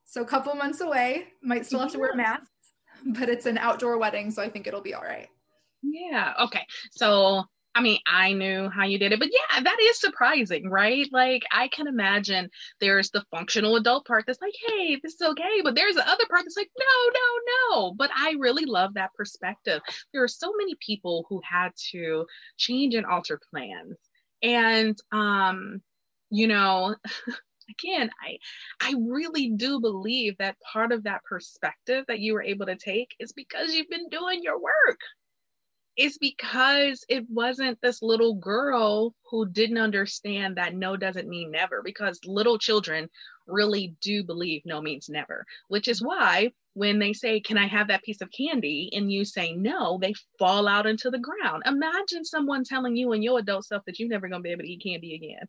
[0.05, 2.49] so a couple months away might still have to wear masks
[3.05, 5.27] but it's an outdoor wedding so i think it'll be all right
[5.81, 7.43] yeah okay so
[7.75, 11.07] I mean, I knew how you did it, but yeah, that is surprising, right?
[11.11, 15.61] Like, I can imagine there's the functional adult part that's like, hey, this is okay.
[15.63, 17.93] But there's the other part that's like, no, no, no.
[17.93, 19.81] But I really love that perspective.
[20.13, 23.97] There are so many people who had to change and alter plans.
[24.43, 25.81] And, um,
[26.29, 26.95] you know,
[27.79, 28.37] again i
[28.81, 33.15] i really do believe that part of that perspective that you were able to take
[33.19, 34.99] is because you've been doing your work.
[35.95, 41.81] It's because it wasn't this little girl who didn't understand that no doesn't mean never
[41.83, 43.09] because little children
[43.47, 47.87] really do believe no means never which is why when they say can i have
[47.87, 48.89] that piece of candy?
[48.93, 51.63] and you say no they fall out into the ground.
[51.65, 54.63] Imagine someone telling you in your adult self that you're never going to be able
[54.63, 55.47] to eat candy again.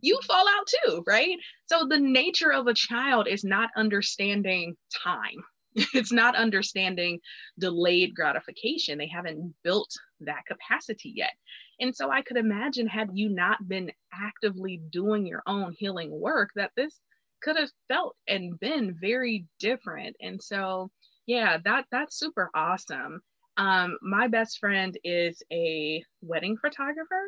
[0.00, 1.36] You fall out too right?
[1.66, 5.42] So the nature of a child is not understanding time.
[5.92, 7.20] It's not understanding
[7.58, 8.96] delayed gratification.
[8.96, 11.32] They haven't built that capacity yet.
[11.80, 16.48] And so I could imagine had you not been actively doing your own healing work,
[16.56, 16.98] that this
[17.42, 20.16] could have felt and been very different.
[20.20, 20.90] And so,
[21.26, 23.20] yeah, that that's super awesome.
[23.56, 27.22] Um, my best friend is a wedding photographer.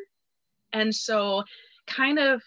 [0.73, 1.43] And so,
[1.87, 2.41] kind of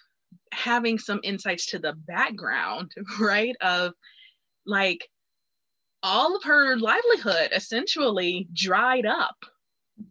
[0.53, 3.93] having some insights to the background, right, of
[4.67, 5.09] like
[6.03, 9.37] all of her livelihood essentially dried up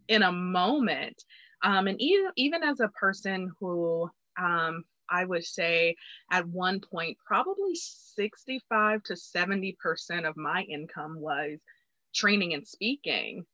[0.08, 1.22] in a moment.
[1.62, 4.10] Um, and even, even as a person who
[4.40, 5.96] um, I would say
[6.30, 9.76] at one point, probably 65 to 70%
[10.26, 11.58] of my income was
[12.14, 13.44] training and speaking.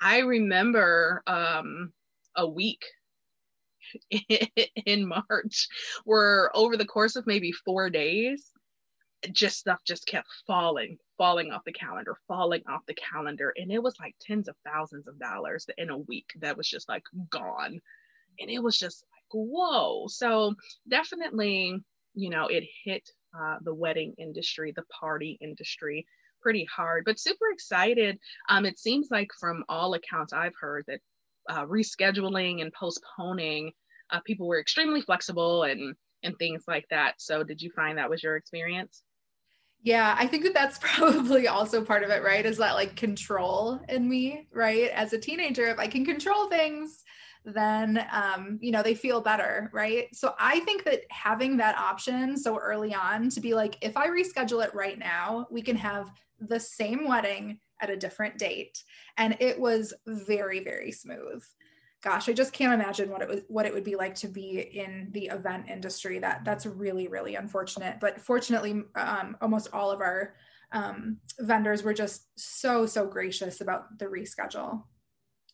[0.00, 1.92] I remember um,
[2.36, 2.84] a week
[4.86, 5.68] in March
[6.04, 8.50] where over the course of maybe four days,
[9.30, 13.52] just stuff just kept falling, falling off the calendar, falling off the calendar.
[13.56, 16.88] And it was like tens of thousands of dollars in a week that was just
[16.88, 17.80] like gone.
[18.40, 20.06] And it was just whoa.
[20.08, 20.54] So
[20.88, 21.78] definitely,
[22.14, 23.02] you know, it hit
[23.38, 26.06] uh, the wedding industry, the party industry
[26.42, 28.18] pretty hard, but super excited.
[28.48, 31.00] Um, it seems like from all accounts I've heard that
[31.48, 33.72] uh, rescheduling and postponing,
[34.10, 37.14] uh, people were extremely flexible and and things like that.
[37.18, 39.02] So did you find that was your experience?
[39.82, 42.46] Yeah, I think that that's probably also part of it, right?
[42.46, 44.90] Is that like control in me, right?
[44.90, 47.02] As a teenager, if I can control things,
[47.44, 50.14] then um, you know they feel better, right?
[50.14, 54.08] So I think that having that option so early on to be like, if I
[54.08, 58.82] reschedule it right now, we can have the same wedding at a different date,
[59.16, 61.42] and it was very, very smooth
[62.02, 64.58] gosh, I just can't imagine what it was what it would be like to be
[64.60, 66.18] in the event industry.
[66.18, 67.98] That that's really really unfortunate.
[68.00, 70.34] But fortunately, um, almost all of our
[70.72, 74.82] um, vendors were just so so gracious about the reschedule.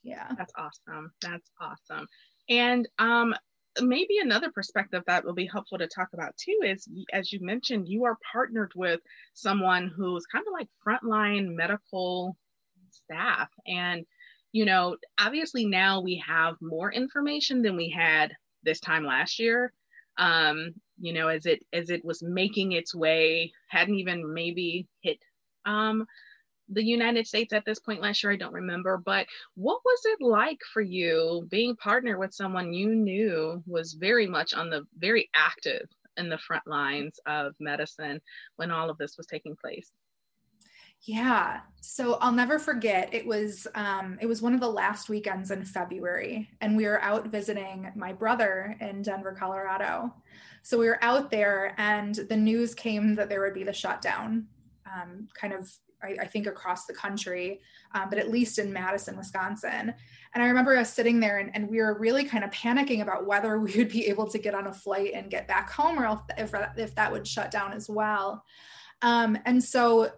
[0.02, 1.12] Yeah, that's awesome.
[1.22, 2.06] That's awesome.
[2.48, 3.34] And um,
[3.80, 7.88] maybe another perspective that will be helpful to talk about too is as you mentioned
[7.88, 9.00] you are partnered with
[9.34, 12.36] someone who's kind of like frontline medical
[12.90, 14.04] staff and
[14.52, 18.32] you know, obviously now we have more information than we had
[18.62, 19.72] this time last year.
[20.16, 25.18] Um, you know, as it as it was making its way, hadn't even maybe hit
[25.66, 26.06] um,
[26.70, 28.32] the United States at this point last year.
[28.32, 32.94] I don't remember, but what was it like for you being partnered with someone you
[32.94, 38.20] knew was very much on the very active in the front lines of medicine
[38.56, 39.90] when all of this was taking place?
[41.02, 41.60] Yeah.
[41.80, 43.14] So I'll never forget.
[43.14, 47.00] It was um, it was one of the last weekends in February, and we were
[47.00, 50.12] out visiting my brother in Denver, Colorado.
[50.62, 54.48] So we were out there, and the news came that there would be the shutdown,
[54.86, 55.70] um, kind of
[56.02, 57.60] I, I think across the country,
[57.94, 59.94] um, but at least in Madison, Wisconsin.
[60.34, 63.26] And I remember us sitting there and, and, we were really kind of panicking about
[63.26, 66.20] whether we would be able to get on a flight and get back home or
[66.36, 68.44] if, if that would shut down as well.
[69.02, 70.10] Um, and so,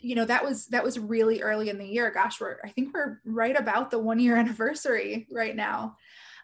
[0.00, 2.10] you know, that was that was really early in the year.
[2.10, 5.96] Gosh, we're I think we're right about the one year anniversary right now.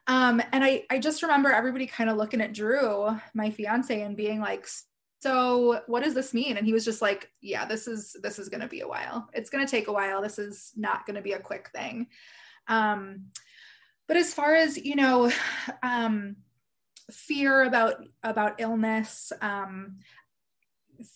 [0.08, 4.16] Um, and I, I just remember everybody kind of looking at Drew, my fiance, and
[4.16, 4.68] being like,
[5.26, 6.56] so what does this mean?
[6.56, 9.28] And he was just like, yeah, this is this is gonna be a while.
[9.32, 10.22] It's gonna take a while.
[10.22, 12.06] This is not gonna be a quick thing.
[12.68, 13.32] Um,
[14.06, 15.32] but as far as you know,
[15.82, 16.36] um,
[17.10, 19.96] fear about about illness, um,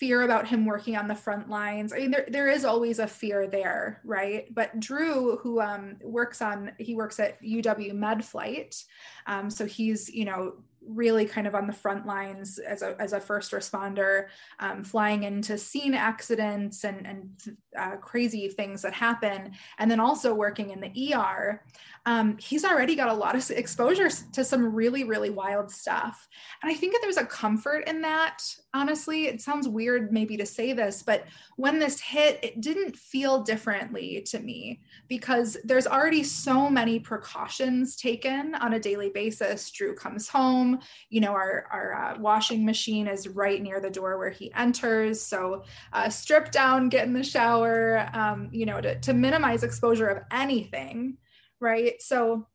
[0.00, 1.92] fear about him working on the front lines.
[1.92, 4.52] I mean, there, there is always a fear there, right?
[4.52, 8.82] But Drew, who um, works on, he works at UW MedFlight.
[9.28, 10.54] Um, so he's, you know,
[10.86, 14.26] really kind of on the front lines as a, as a first responder,
[14.58, 20.34] um, flying into scene accidents and, and uh, crazy things that happen, and then also
[20.34, 21.62] working in the ER.
[22.06, 26.28] Um, he's already got a lot of exposure to some really, really wild stuff.
[26.62, 28.42] And I think that there's a comfort in that.
[28.72, 31.24] Honestly, it sounds weird maybe to say this, but
[31.56, 37.96] when this hit, it didn't feel differently to me because there's already so many precautions
[37.96, 39.68] taken on a daily basis.
[39.72, 44.18] Drew comes home, you know, our, our uh, washing machine is right near the door
[44.18, 45.20] where he enters.
[45.20, 50.06] So uh, strip down, get in the shower, um, you know, to, to minimize exposure
[50.06, 51.16] of anything,
[51.58, 52.00] right?
[52.00, 52.46] So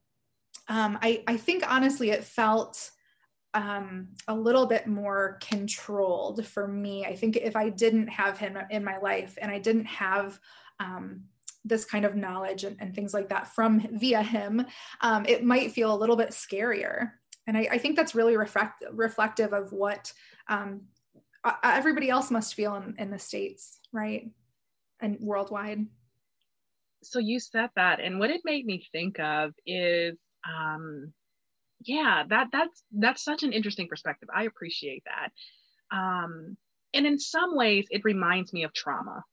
[0.69, 2.91] um, I, I think honestly it felt
[3.55, 7.05] um, a little bit more controlled for me.
[7.05, 10.39] I think if I didn't have him in my life and I didn't have
[10.79, 11.23] um,
[11.63, 14.65] this kind of knowledge and, and, things like that from via him,
[15.01, 17.11] um, it might feel a little bit scarier
[17.47, 20.11] and I, I think that's really reflect, reflective of what
[20.47, 20.81] um,
[21.63, 24.29] everybody else must feel in, in the states, right,
[24.99, 25.85] and worldwide.
[27.03, 31.13] So you said that, and what it made me think of is, um,
[31.85, 34.29] yeah, that that's that's such an interesting perspective.
[34.33, 36.57] I appreciate that, um,
[36.93, 39.23] and in some ways, it reminds me of trauma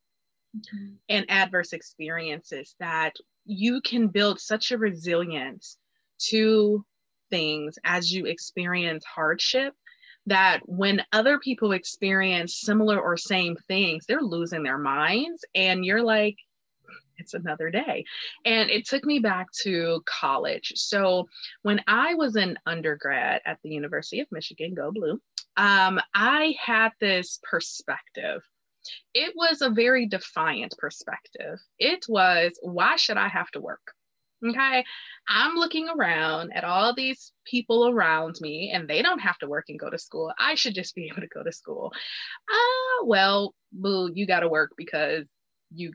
[0.57, 0.95] mm-hmm.
[1.09, 5.79] and adverse experiences that you can build such a resilience
[6.19, 6.85] to
[7.31, 9.75] things as you experience hardship
[10.27, 15.45] that when other people experience similar or same things, they're losing their minds.
[15.55, 16.37] And you're like,
[17.19, 18.05] it's another day.
[18.45, 20.73] And it took me back to college.
[20.77, 21.29] So
[21.63, 25.21] when I was an undergrad at the University of Michigan, go blue,
[25.57, 28.43] um, I had this perspective.
[29.15, 31.61] It was a very defiant perspective.
[31.79, 33.93] It was, why should I have to work?
[34.45, 34.85] Okay.
[35.29, 39.67] I'm looking around at all these people around me and they don't have to work
[39.69, 40.33] and go to school.
[40.37, 41.93] I should just be able to go to school.
[42.51, 42.55] Ah,
[43.03, 45.27] uh, well, boo, you got to work because
[45.73, 45.93] you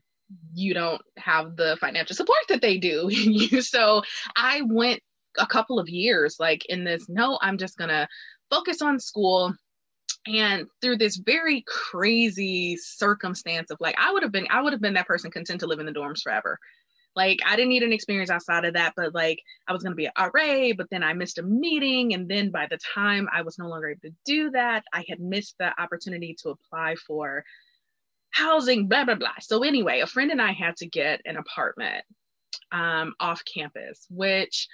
[0.54, 3.10] you don't have the financial support that they do.
[3.62, 4.04] so
[4.36, 5.02] I went
[5.38, 8.08] a couple of years like in this no, I'm just going to
[8.50, 9.54] focus on school
[10.26, 14.82] and through this very crazy circumstance of like i would have been i would have
[14.82, 16.58] been that person content to live in the dorms forever
[17.18, 20.06] like I didn't need an experience outside of that, but like I was gonna be
[20.06, 22.14] an RA, but then I missed a meeting.
[22.14, 25.20] And then by the time I was no longer able to do that, I had
[25.20, 27.44] missed the opportunity to apply for
[28.38, 29.34] housing, blah, blah, blah.
[29.40, 32.04] So anyway, a friend and I had to get an apartment
[32.72, 34.68] um, off campus, which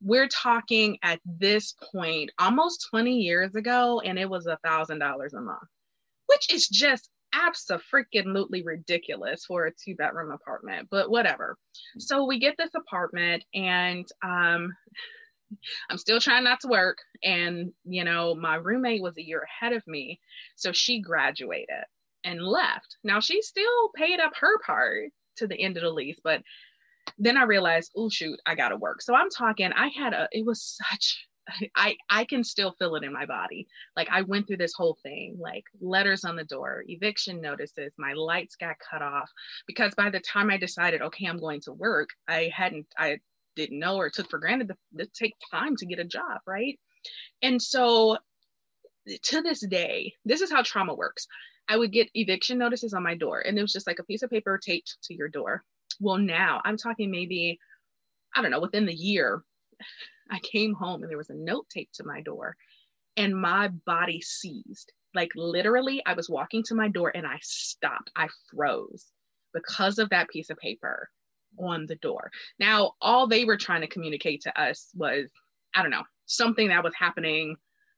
[0.00, 5.34] we're talking at this point almost 20 years ago, and it was a thousand dollars
[5.34, 5.68] a month,
[6.26, 11.56] which is just absolutely ridiculous for a two bedroom apartment, but whatever.
[11.98, 14.72] So we get this apartment and um,
[15.90, 16.98] I'm still trying not to work.
[17.24, 20.20] And, you know, my roommate was a year ahead of me.
[20.56, 21.84] So she graduated
[22.24, 22.96] and left.
[23.04, 26.42] Now she still paid up her part to the end of the lease, but
[27.18, 29.02] then I realized, oh, shoot, I got to work.
[29.02, 31.18] So I'm talking, I had a, it was such
[31.74, 33.66] I I can still feel it in my body.
[33.96, 38.12] Like I went through this whole thing, like letters on the door, eviction notices, my
[38.12, 39.30] lights got cut off
[39.66, 43.18] because by the time I decided, okay, I'm going to work, I hadn't I
[43.56, 46.78] didn't know or took for granted that it take time to get a job, right?
[47.42, 48.18] And so
[49.22, 51.26] to this day, this is how trauma works.
[51.68, 54.22] I would get eviction notices on my door and it was just like a piece
[54.22, 55.64] of paper taped to your door.
[56.00, 57.58] Well, now I'm talking maybe
[58.34, 59.42] I don't know, within the year
[60.30, 62.56] I came home and there was a note taped to my door
[63.16, 64.92] and my body seized.
[65.14, 68.10] Like literally, I was walking to my door and I stopped.
[68.14, 69.06] I froze
[69.54, 71.08] because of that piece of paper
[71.58, 72.30] on the door.
[72.58, 75.30] Now, all they were trying to communicate to us was,
[75.74, 77.56] I don't know, something that was happening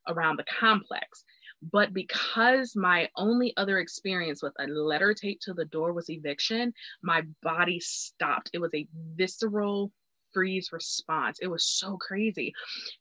[0.08, 1.24] around the complex.
[1.62, 6.72] But because my only other experience with a letter taped to the door was eviction,
[7.02, 8.50] my body stopped.
[8.52, 9.92] It was a visceral
[10.32, 11.38] freeze response.
[11.40, 12.52] It was so crazy.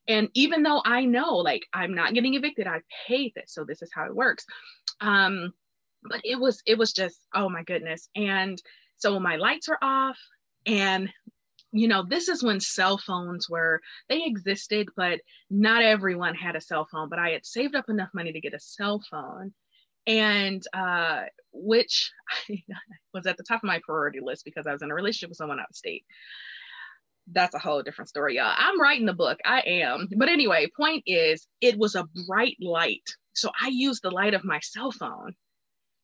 [0.07, 3.53] And even though I know like I'm not getting evicted, I paid this.
[3.53, 4.45] So this is how it works.
[5.01, 5.53] Um,
[6.03, 8.09] but it was it was just oh my goodness.
[8.15, 8.61] And
[8.97, 10.17] so my lights were off
[10.65, 11.09] and
[11.71, 16.61] you know this is when cell phones were they existed but not everyone had a
[16.61, 19.53] cell phone but i had saved up enough money to get a cell phone
[20.07, 22.11] and uh, which
[23.13, 25.37] was at the top of my priority list because i was in a relationship with
[25.37, 26.05] someone out of state
[27.31, 28.53] that's a whole different story, y'all.
[28.57, 29.37] I'm writing the book.
[29.45, 30.07] I am.
[30.17, 33.03] But anyway, point is, it was a bright light.
[33.33, 35.35] So I used the light of my cell phone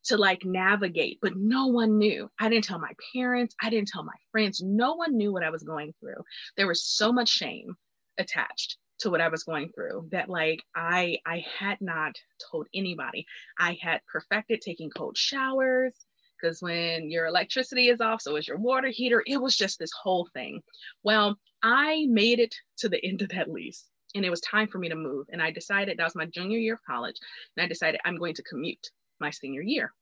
[0.06, 2.30] to like navigate, but no one knew.
[2.40, 3.56] I didn't tell my parents.
[3.62, 4.62] I didn't tell my friends.
[4.64, 6.24] No one knew what I was going through.
[6.58, 7.76] There was so much shame
[8.18, 12.16] attached to what I was going through that like I I had not
[12.52, 13.26] told anybody.
[13.60, 15.94] I had perfected taking cold showers
[16.40, 19.24] because when your electricity is off, so is your water heater.
[19.26, 20.62] It was just this whole thing.
[21.04, 23.86] Well, I made it to the end of that lease
[24.16, 25.28] and it was time for me to move.
[25.30, 27.16] And I decided that was my junior year of college.
[27.56, 28.88] And I decided I'm going to commute
[29.20, 29.94] my senior year.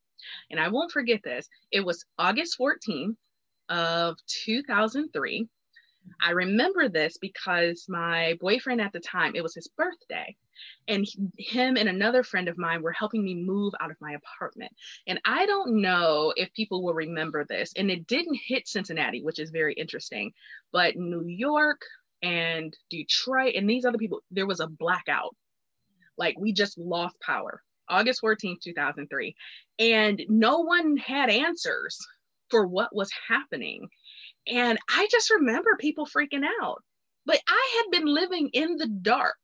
[0.51, 1.47] And I won't forget this.
[1.71, 3.15] It was August 14th
[3.69, 5.47] of 2003.
[6.21, 10.35] I remember this because my boyfriend at the time, it was his birthday,
[10.87, 14.13] and he, him and another friend of mine were helping me move out of my
[14.13, 14.71] apartment.
[15.07, 19.39] And I don't know if people will remember this, and it didn't hit Cincinnati, which
[19.39, 20.33] is very interesting,
[20.71, 21.81] but New York
[22.21, 25.35] and Detroit and these other people, there was a blackout.
[26.17, 27.61] Like we just lost power.
[27.89, 29.35] August 14th, 2003.
[29.79, 31.97] And no one had answers
[32.49, 33.87] for what was happening.
[34.47, 36.83] And I just remember people freaking out.
[37.25, 39.37] But I had been living in the dark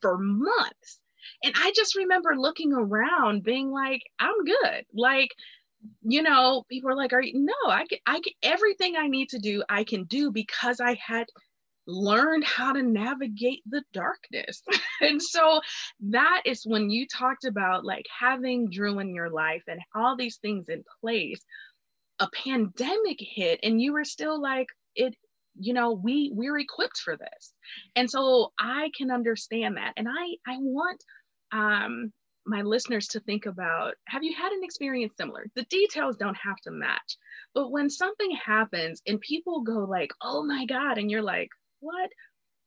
[0.00, 1.00] for months.
[1.44, 4.84] And I just remember looking around being like, I'm good.
[4.92, 5.30] Like,
[6.02, 9.62] you know, people are like, are you no, I I everything I need to do,
[9.68, 11.26] I can do because I had
[11.86, 14.62] learned how to navigate the darkness.
[15.00, 15.60] and so
[16.00, 20.38] that is when you talked about like having Drew in your life and all these
[20.38, 21.44] things in place
[22.18, 25.14] a pandemic hit and you were still like it
[25.58, 27.52] you know we we're equipped for this.
[27.94, 29.92] And so i can understand that.
[29.96, 31.02] And i i want
[31.52, 32.12] um
[32.48, 35.46] my listeners to think about have you had an experience similar?
[35.56, 37.16] The details don't have to match.
[37.54, 42.10] But when something happens and people go like oh my god and you're like what?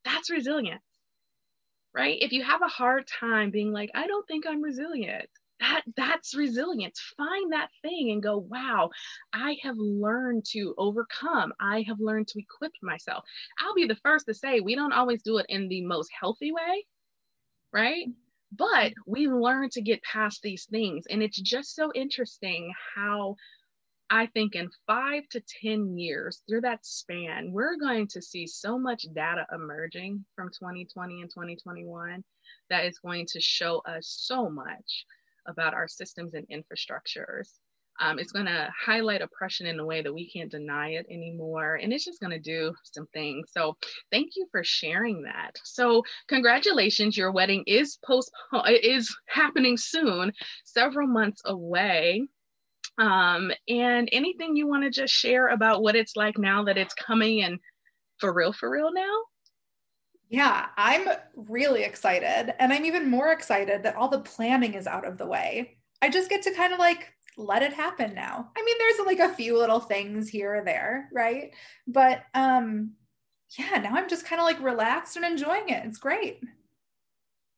[0.05, 0.81] That's resilient
[1.95, 2.17] right?
[2.21, 5.27] If you have a hard time being like i don't think i'm resilient
[5.59, 8.89] that that's resilience find that thing and go wow
[9.33, 11.51] i have learned to overcome.
[11.59, 13.25] I have learned to equip myself.
[13.59, 16.51] I'll be the first to say we don't always do it in the most healthy
[16.53, 16.85] way
[17.73, 18.07] right?
[18.51, 21.05] But we learn to get past these things.
[21.09, 23.35] And it's just so interesting how
[24.09, 28.79] I think in five to 10 years, through that span, we're going to see so
[28.79, 32.23] much data emerging from 2020 and 2021
[32.69, 35.05] that is going to show us so much
[35.47, 37.49] about our systems and infrastructures.
[37.99, 41.75] Um, it's going to highlight oppression in a way that we can't deny it anymore.
[41.75, 43.49] And it's just going to do some things.
[43.51, 43.75] So
[44.09, 45.59] thank you for sharing that.
[45.65, 50.31] So congratulations, your wedding is postponed, is happening soon,
[50.63, 52.27] several months away.
[52.99, 56.93] Um, and anything you want to just share about what it's like now that it's
[56.93, 57.59] coming and
[58.17, 59.15] for real, for real now?
[60.29, 62.53] Yeah, I'm really excited.
[62.59, 65.77] And I'm even more excited that all the planning is out of the way.
[66.01, 68.51] I just get to kind of like let it happen now.
[68.55, 71.53] I mean, there's like a few little things here or there, right?
[71.87, 72.91] But um
[73.57, 75.83] yeah, now I'm just kind of like relaxed and enjoying it.
[75.85, 76.41] It's great.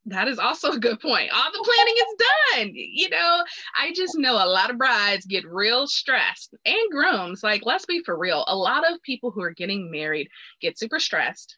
[0.05, 1.31] That is also a good point.
[1.31, 2.71] All the planning is done.
[2.73, 3.43] You know,
[3.79, 7.43] I just know a lot of brides get real stressed and grooms.
[7.43, 8.43] Like, let's be for real.
[8.47, 10.27] A lot of people who are getting married
[10.59, 11.55] get super stressed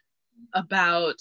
[0.53, 1.15] about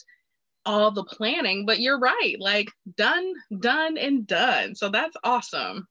[0.65, 4.75] all the planning, but you're right, like done, done, and done.
[4.75, 5.87] So that's awesome.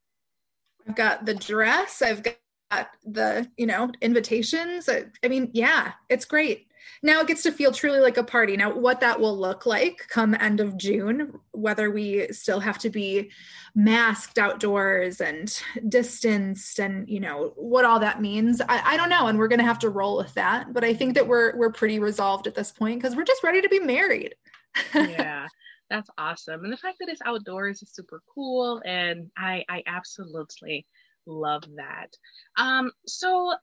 [0.88, 4.90] I've got the dress, I've got the, you know, invitations.
[4.90, 6.68] I, I mean, yeah, it's great.
[7.04, 8.56] Now it gets to feel truly like a party.
[8.58, 12.90] Now, what that will look like come end of June, whether we still have to
[12.90, 13.32] be
[13.76, 15.56] masked outdoors and
[15.88, 19.28] distanced and, you know, what all that means, I, I don't know.
[19.28, 20.74] And we're going to have to roll with that.
[20.74, 23.62] But I think that we're, we're pretty resolved at this point because we're just ready
[23.62, 24.36] to be married.
[24.94, 25.48] yeah.
[25.90, 26.64] That's awesome.
[26.64, 28.82] And the fact that it's outdoors is super cool.
[28.86, 30.88] And I, I absolutely
[31.26, 32.16] love that.
[32.58, 33.54] Um, so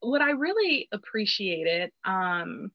[0.00, 2.70] what I really appreciated, um,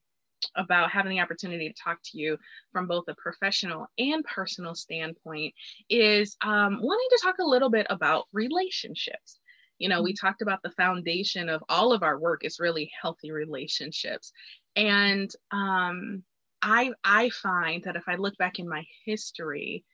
[0.56, 2.38] about having the opportunity to talk to you
[2.72, 5.54] from both a professional and personal standpoint
[5.88, 9.38] is um, wanting to talk a little bit about relationships.
[9.78, 10.26] You know, we mm-hmm.
[10.26, 14.32] talked about the foundation of all of our work is really healthy relationships.
[14.76, 16.22] And um,
[16.60, 19.84] I, I find that if I look back in my history,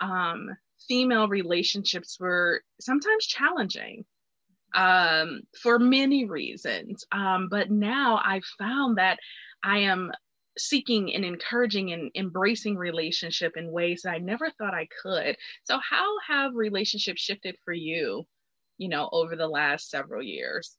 [0.00, 0.50] um,
[0.88, 4.04] female relationships were sometimes challenging
[4.74, 7.04] um, for many reasons.
[7.12, 9.18] Um, but now I've found that
[9.62, 10.12] I am
[10.56, 15.36] seeking and encouraging and embracing relationship in ways that I never thought I could.
[15.64, 18.26] So, how have relationships shifted for you,
[18.78, 20.76] you know, over the last several years?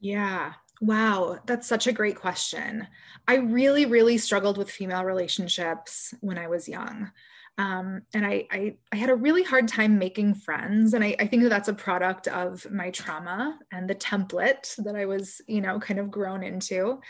[0.00, 0.54] Yeah.
[0.80, 2.86] Wow, that's such a great question.
[3.26, 7.10] I really, really struggled with female relationships when I was young.
[7.58, 10.94] Um, and I, I, I, had a really hard time making friends.
[10.94, 14.94] And I, I think that that's a product of my trauma and the template that
[14.94, 17.00] I was, you know, kind of grown into.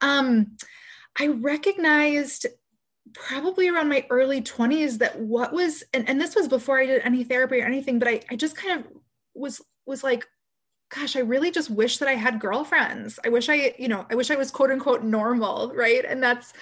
[0.00, 0.56] Um,
[1.18, 2.46] I recognized
[3.12, 7.02] probably around my early 20s that what was, and, and this was before I did
[7.02, 8.86] any therapy or anything, but I, I just kind of
[9.34, 10.28] was, was like,
[10.94, 13.18] gosh, I really just wish that I had girlfriends.
[13.24, 16.04] I wish I, you know, I wish I was quote unquote normal, right?
[16.04, 16.52] And that's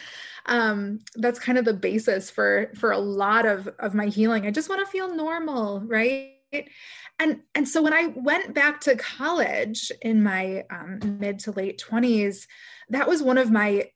[0.46, 4.46] um that's kind of the basis for for a lot of of my healing.
[4.46, 6.32] I just want to feel normal, right?
[7.18, 11.82] And and so when I went back to college in my um, mid to late
[11.86, 12.46] 20s,
[12.90, 13.90] that was one of my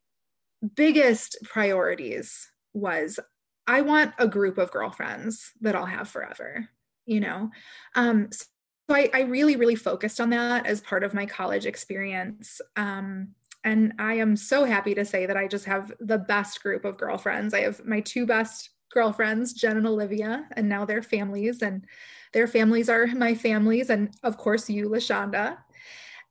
[0.74, 3.18] biggest priorities was
[3.66, 6.68] I want a group of girlfriends that I'll have forever,
[7.06, 7.50] you know.
[7.94, 12.60] Um, so I, I, really, really focused on that as part of my college experience.
[12.74, 13.34] Um,
[13.64, 16.96] and I am so happy to say that I just have the best group of
[16.96, 17.52] girlfriends.
[17.52, 21.84] I have my two best girlfriends, Jen and Olivia, and now their families, and
[22.32, 25.58] their families are my families, and of course, you, LaShanda,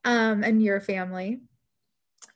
[0.05, 1.41] um, and your family.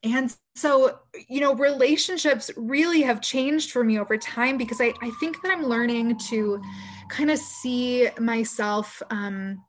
[0.03, 5.09] And so, you know, relationships really have changed for me over time because I, I
[5.19, 6.61] think that I'm learning to
[7.09, 9.63] kind of see myself um,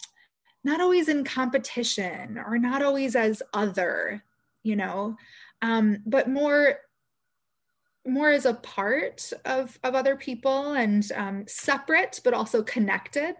[0.65, 4.23] not always in competition or not always as other
[4.65, 5.17] you know
[5.63, 6.79] um, but more
[8.07, 13.37] more as a part of of other people and um, separate but also connected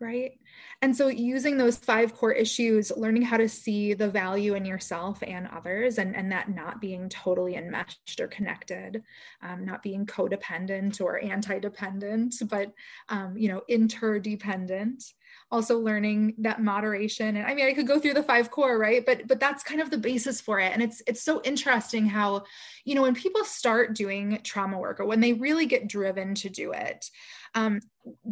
[0.00, 0.32] right?
[0.80, 5.22] And so using those five core issues learning how to see the value in yourself
[5.22, 9.02] and others and and that not being totally enmeshed or connected
[9.42, 12.72] um, not being codependent or anti-dependent but
[13.10, 15.04] um, you know interdependent
[15.50, 17.36] also learning that moderation.
[17.36, 19.04] And i mean i could go through the five core right?
[19.04, 20.72] But but that's kind of the basis for it.
[20.72, 22.44] And it's it's so interesting how
[22.84, 26.48] you know when people start doing trauma work or when they really get driven to
[26.48, 27.10] do it
[27.54, 27.80] um,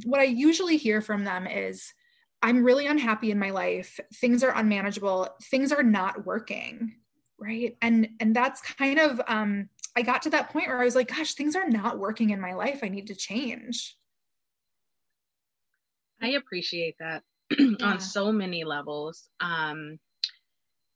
[0.05, 1.93] what i usually hear from them is
[2.43, 3.99] i'm really unhappy in my life.
[4.15, 5.29] Things are unmanageable.
[5.45, 6.95] Things are not working.
[7.39, 7.77] Right?
[7.83, 11.09] And and that's kind of um i got to that point where i was like
[11.09, 12.81] gosh things are not working in my life.
[12.83, 13.97] I need to change
[16.21, 17.23] I appreciate that
[17.83, 19.29] on so many levels.
[19.41, 19.99] Um,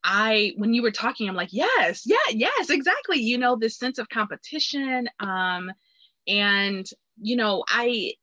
[0.04, 3.20] I, when you were talking, I'm like, yes, yeah, yes, exactly.
[3.20, 5.08] You know, this sense of competition.
[5.20, 5.70] Um,
[6.26, 6.86] and,
[7.20, 8.14] you know, I,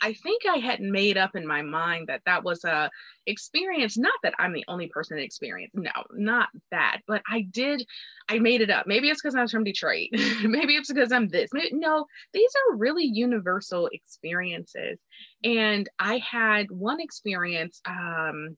[0.00, 2.90] I think I had made up in my mind that that was a
[3.26, 3.96] experience.
[3.96, 5.74] Not that I'm the only person that experienced.
[5.74, 7.00] No, not that.
[7.06, 7.86] But I did.
[8.28, 8.86] I made it up.
[8.86, 10.08] Maybe it's because I was from Detroit.
[10.42, 11.50] Maybe it's because I'm this.
[11.52, 14.98] Maybe, no, these are really universal experiences.
[15.42, 17.80] And I had one experience.
[17.86, 18.56] Um,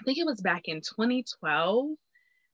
[0.00, 1.90] I think it was back in 2012.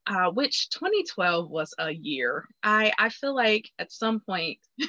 [0.04, 2.44] Uh, which 2012 was a year.
[2.60, 4.58] I I feel like at some point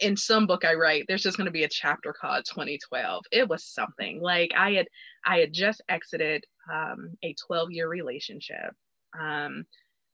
[0.00, 3.24] in some book I write, there's just going to be a chapter called 2012.
[3.32, 4.88] It was something like I had
[5.24, 8.74] I had just exited um, a 12 year relationship.
[9.18, 9.64] Um,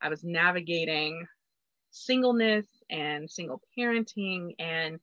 [0.01, 1.27] I was navigating
[1.91, 4.99] singleness and single parenting and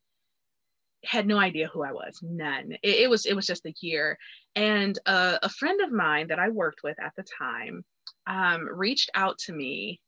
[1.06, 2.20] had no idea who I was.
[2.22, 2.74] None.
[2.84, 4.18] It, it was it was just a year.
[4.56, 7.84] And uh, a friend of mine that I worked with at the time
[8.28, 10.00] um, reached out to me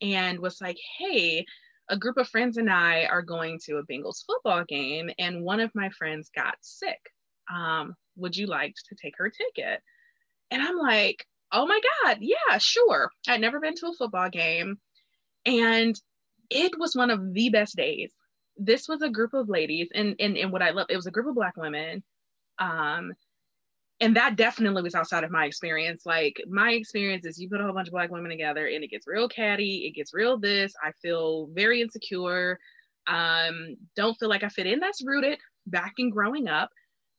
[0.00, 1.44] and was like, "Hey."
[1.88, 5.60] A group of friends and I are going to a Bengals football game, and one
[5.60, 7.00] of my friends got sick.
[7.52, 9.80] Um, would you like to take her ticket?
[10.50, 13.10] And I'm like, oh my God, yeah, sure.
[13.28, 14.78] I'd never been to a football game.
[15.44, 15.98] And
[16.50, 18.12] it was one of the best days.
[18.56, 21.10] This was a group of ladies, and, and, and what I love, it was a
[21.10, 22.02] group of Black women.
[22.58, 23.12] Um,
[24.00, 26.04] and that definitely was outside of my experience.
[26.04, 28.90] Like my experience is you put a whole bunch of black women together and it
[28.90, 30.74] gets real catty, it gets real this.
[30.82, 32.58] I feel very insecure.
[33.06, 34.80] Um, don't feel like I fit in.
[34.80, 36.70] That's rooted back in growing up,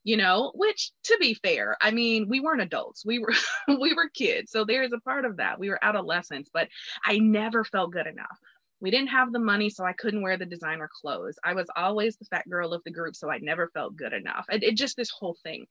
[0.03, 3.05] you know, which to be fair, I mean, we weren't adults.
[3.05, 3.33] We were
[3.79, 4.51] we were kids.
[4.51, 5.59] So there's a part of that.
[5.59, 6.67] We were adolescents, but
[7.05, 8.37] I never felt good enough.
[8.81, 11.37] We didn't have the money, so I couldn't wear the designer clothes.
[11.43, 14.45] I was always the fat girl of the group, so I never felt good enough.
[14.49, 15.65] It, it just this whole thing.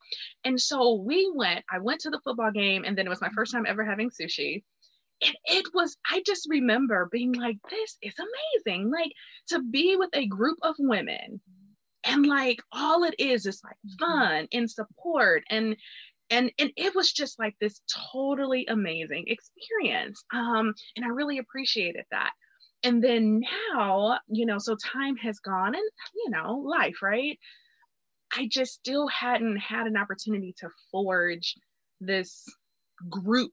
[0.45, 3.31] And so we went, I went to the football game, and then it was my
[3.31, 4.63] first time ever having sushi.
[5.25, 8.91] And it was, I just remember being like, this is amazing.
[8.91, 9.13] Like
[9.49, 11.41] to be with a group of women
[12.05, 15.77] and like all it is is like fun and support and
[16.31, 17.81] and and it was just like this
[18.13, 22.33] totally amazing experience um and i really appreciated that
[22.85, 23.43] and then
[23.75, 27.39] now you know so time has gone and you know life right?
[28.37, 31.55] I just still hadn't had an opportunity to forge
[32.01, 32.45] this
[33.09, 33.53] group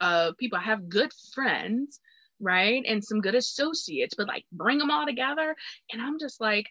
[0.00, 0.58] of people.
[0.58, 2.00] I have good friends
[2.40, 2.84] right?
[2.86, 5.54] And some good associates but like bring them all together.
[5.92, 6.66] And i'm just like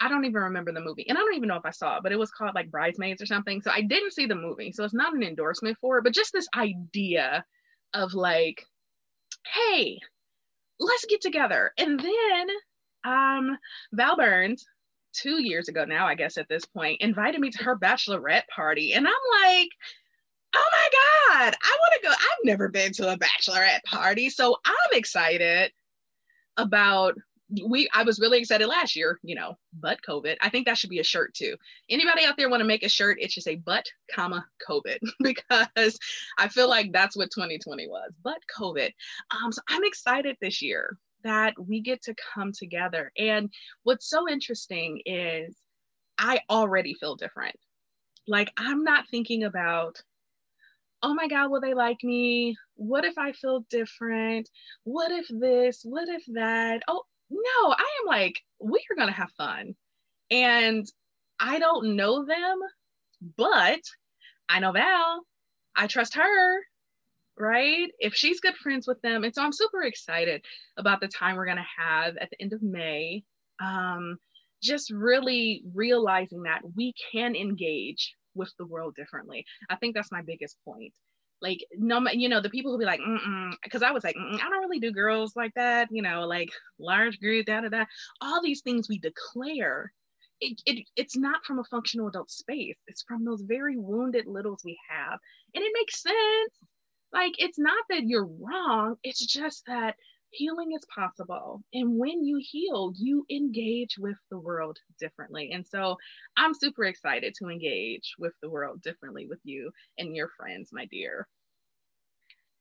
[0.00, 2.02] I don't even remember the movie, and I don't even know if I saw it,
[2.02, 3.60] but it was called like Bridesmaids or something.
[3.60, 6.32] So I didn't see the movie, so it's not an endorsement for it, but just
[6.32, 7.44] this idea
[7.92, 8.64] of like,
[9.52, 9.98] hey,
[10.78, 11.72] let's get together.
[11.78, 12.48] And then
[13.04, 13.58] um,
[13.92, 14.64] Val Burns,
[15.12, 18.92] two years ago now, I guess at this point, invited me to her bachelorette party,
[18.92, 19.68] and I'm like.
[20.56, 20.88] Oh my
[21.42, 22.12] God, I want to go.
[22.12, 24.30] I've never been to a bachelorette party.
[24.30, 25.72] So I'm excited
[26.56, 27.16] about
[27.66, 30.36] we I was really excited last year, you know, but COVID.
[30.40, 31.56] I think that should be a shirt too.
[31.90, 33.18] Anybody out there want to make a shirt?
[33.20, 35.98] It should say but comma COVID because
[36.38, 38.12] I feel like that's what 2020 was.
[38.22, 38.90] But COVID.
[39.30, 43.12] Um, so I'm excited this year that we get to come together.
[43.18, 43.50] And
[43.82, 45.56] what's so interesting is
[46.18, 47.56] I already feel different.
[48.26, 50.02] Like I'm not thinking about
[51.04, 52.56] oh my God, will they like me?
[52.76, 54.48] What if I feel different?
[54.84, 55.82] What if this?
[55.84, 56.82] What if that?
[56.88, 59.74] Oh, no, I am like, we are going to have fun.
[60.30, 60.86] And
[61.40, 62.60] I don't know them,
[63.36, 63.80] but
[64.48, 65.24] I know Val.
[65.76, 66.58] I trust her,
[67.38, 67.90] right?
[67.98, 69.24] If she's good friends with them.
[69.24, 70.44] And so I'm super excited
[70.76, 73.24] about the time we're going to have at the end of May.
[73.60, 74.18] Um,
[74.62, 79.44] just really realizing that we can engage with the world differently.
[79.68, 80.94] I think that's my biggest point
[81.42, 83.00] like no you know the people who be like
[83.62, 87.18] because i was like i don't really do girls like that you know like large
[87.20, 87.84] group da da da.
[88.20, 89.92] All these things we declare
[90.40, 92.76] it, it it's not from a functional adult space.
[92.86, 95.18] It's from those very wounded littles we have.
[95.54, 96.16] And it makes sense.
[97.12, 98.96] Like it's not that you're wrong.
[99.02, 99.96] It's just that
[100.34, 101.62] healing is possible.
[101.72, 105.52] And when you heal, you engage with the world differently.
[105.52, 105.96] And so
[106.36, 110.86] I'm super excited to engage with the world differently with you and your friends, my
[110.86, 111.26] dear.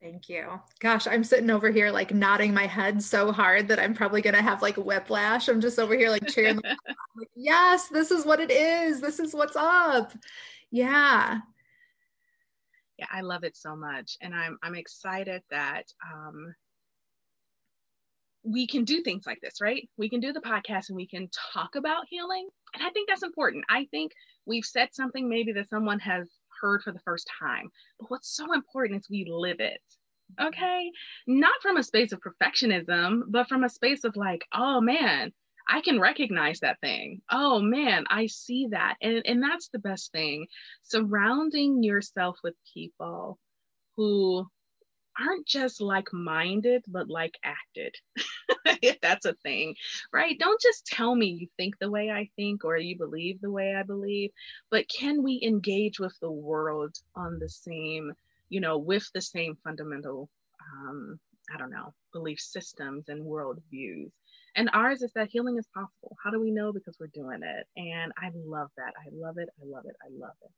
[0.02, 0.60] Thank you.
[0.82, 4.36] Gosh, I'm sitting over here like nodding my head so hard that I'm probably going
[4.36, 5.48] to have like whiplash.
[5.48, 6.58] I'm just over here like cheering.
[7.18, 9.00] like, yes, this is what it is.
[9.00, 10.12] This is what's up.
[10.72, 11.40] Yeah.
[12.98, 14.18] Yeah, I love it so much.
[14.22, 16.54] And I'm I'm excited that um
[18.44, 19.88] we can do things like this, right?
[19.98, 22.48] We can do the podcast and we can talk about healing.
[22.74, 23.64] And I think that's important.
[23.70, 24.12] I think
[24.46, 26.28] we've said something maybe that someone has
[26.62, 27.70] heard for the first time.
[28.00, 29.80] But what's so important is we live it.
[30.40, 30.48] Mm-hmm.
[30.48, 30.92] Okay.
[31.28, 35.32] Not from a space of perfectionism, but from a space of like, oh man,
[35.70, 37.22] I can recognize that thing.
[37.32, 38.96] Oh man, I see that.
[39.02, 40.48] And, and that's the best thing.
[40.82, 43.40] Surrounding yourself with people
[43.96, 44.48] who
[45.20, 47.96] aren't just like minded, but like acted.
[48.82, 49.76] if that's a thing,
[50.12, 50.38] right?
[50.40, 53.76] Don't just tell me you think the way I think or you believe the way
[53.76, 54.32] I believe,
[54.72, 58.14] but can we engage with the world on the same,
[58.50, 60.30] you know, with the same fundamental,
[60.62, 61.20] um,
[61.54, 64.12] I don't know, belief systems and worldviews?
[64.56, 66.16] And ours is that healing is possible.
[66.24, 66.72] How do we know?
[66.72, 67.68] Because we're doing it.
[67.76, 68.94] And I love that.
[68.98, 69.50] I love it.
[69.62, 69.96] I love it.
[70.02, 70.52] I love it.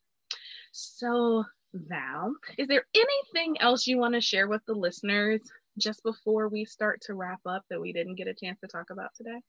[0.78, 5.40] So Val, is there anything else you want to share with the listeners
[5.78, 8.90] just before we start to wrap up that we didn't get a chance to talk
[8.90, 9.40] about today?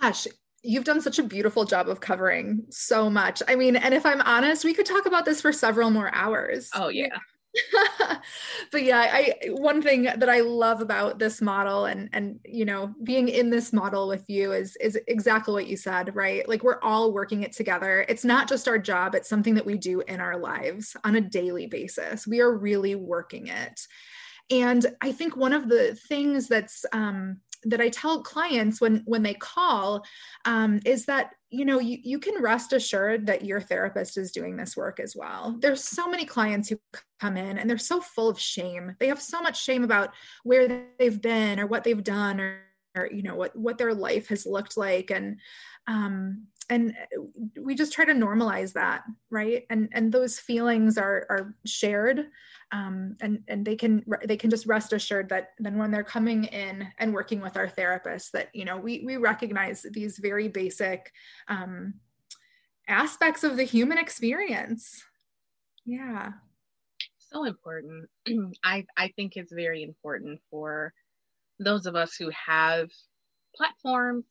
[0.00, 0.28] Gosh,
[0.62, 3.42] you've done such a beautiful job of covering so much.
[3.48, 6.70] I mean, and if I'm honest, we could talk about this for several more hours.
[6.72, 7.18] Oh, yeah.
[8.72, 12.94] but yeah, I one thing that I love about this model and and you know
[13.02, 16.48] being in this model with you is is exactly what you said, right?
[16.48, 18.04] Like we're all working it together.
[18.08, 21.20] It's not just our job, it's something that we do in our lives on a
[21.20, 22.26] daily basis.
[22.26, 23.80] We are really working it.
[24.50, 29.22] And I think one of the things that's um that I tell clients when when
[29.22, 30.04] they call
[30.44, 34.56] um, is that you know you, you can rest assured that your therapist is doing
[34.56, 35.56] this work as well.
[35.58, 36.78] There's so many clients who
[37.20, 38.94] come in and they're so full of shame.
[39.00, 42.60] They have so much shame about where they've been or what they've done or
[43.06, 45.10] you know what what their life has looked like.
[45.10, 45.38] And
[45.86, 46.94] um and
[47.58, 49.64] we just try to normalize that right?
[49.70, 52.26] And and those feelings are are shared
[52.70, 56.44] um, and and they can they can just rest assured that then when they're coming
[56.44, 61.12] in and working with our therapists that you know we we recognize these very basic
[61.48, 61.94] um,
[62.86, 65.02] aspects of the human experience.
[65.86, 66.32] Yeah.
[67.18, 68.08] So important.
[68.64, 70.92] I i think it's very important for
[71.58, 72.90] those of us who have
[73.54, 74.24] platforms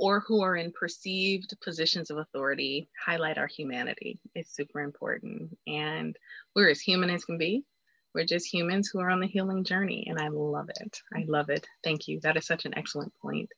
[0.00, 4.18] or who are in perceived positions of authority highlight our humanity.
[4.34, 5.56] It's super important.
[5.66, 6.16] And
[6.56, 7.64] we're as human as can be.
[8.14, 10.06] We're just humans who are on the healing journey.
[10.08, 10.98] And I love it.
[11.14, 11.66] I love it.
[11.84, 12.18] Thank you.
[12.22, 13.50] That is such an excellent point.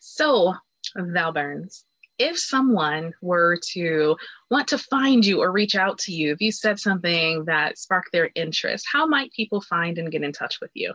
[0.00, 0.54] So,
[0.96, 1.84] Val Burns,
[2.18, 4.16] if someone were to
[4.50, 8.12] want to find you or reach out to you, if you said something that sparked
[8.12, 10.94] their interest, how might people find and get in touch with you?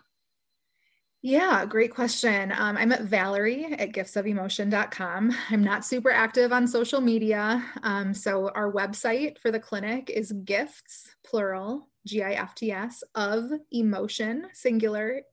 [1.24, 2.54] Yeah, great question.
[2.56, 5.36] Um, I'm at Valerie at giftsofemotion.com.
[5.50, 7.66] I'm not super active on social media.
[7.82, 13.04] Um, so, our website for the clinic is gifts, plural, G I F T S,
[13.16, 15.24] of emotion, singular,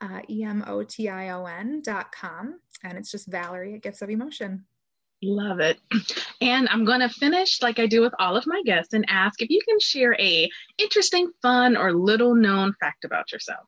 [0.00, 2.60] uh, E M O T I O N.com.
[2.82, 4.64] And it's just Valerie at Gifts of Emotion.
[5.22, 5.78] Love it.
[6.40, 9.42] And I'm going to finish like I do with all of my guests and ask
[9.42, 10.48] if you can share a
[10.78, 13.66] interesting, fun, or little known fact about yourself.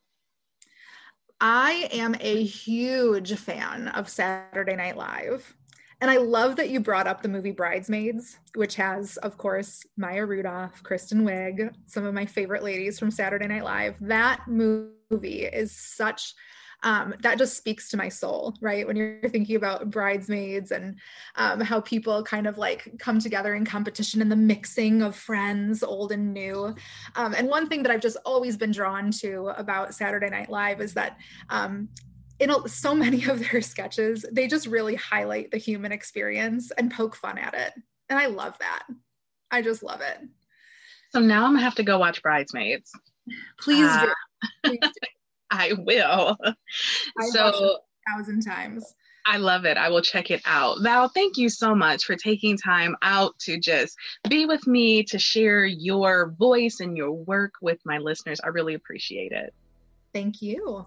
[1.43, 5.57] I am a huge fan of Saturday Night Live.
[6.03, 10.27] And I love that you brought up the movie Bridesmaids, which has, of course, Maya
[10.27, 13.97] Rudolph, Kristen Wiig, some of my favorite ladies from Saturday Night Live.
[14.01, 16.35] That movie is such
[16.83, 18.87] um, that just speaks to my soul, right?
[18.87, 20.97] When you're thinking about bridesmaids and
[21.37, 25.83] um, how people kind of like come together in competition and the mixing of friends,
[25.83, 26.75] old and new.
[27.17, 30.81] Um, and one thing that I've just always been drawn to about Saturday Night Live
[30.81, 31.19] is that
[31.51, 31.89] um,
[32.39, 37.15] in so many of their sketches, they just really highlight the human experience and poke
[37.15, 37.73] fun at it.
[38.09, 38.87] And I love that.
[39.51, 40.19] I just love it.
[41.11, 42.91] So now I'm gonna have to go watch Bridesmaids.
[43.61, 44.13] Please uh, do.
[44.65, 45.09] Please do.
[45.51, 46.37] I will.
[47.19, 47.79] I so
[48.09, 48.95] thousand times.
[49.27, 49.77] I love it.
[49.77, 50.79] I will check it out.
[50.83, 53.97] Val, thank you so much for taking time out to just
[54.29, 58.41] be with me to share your voice and your work with my listeners.
[58.43, 59.53] I really appreciate it.
[60.13, 60.87] Thank you.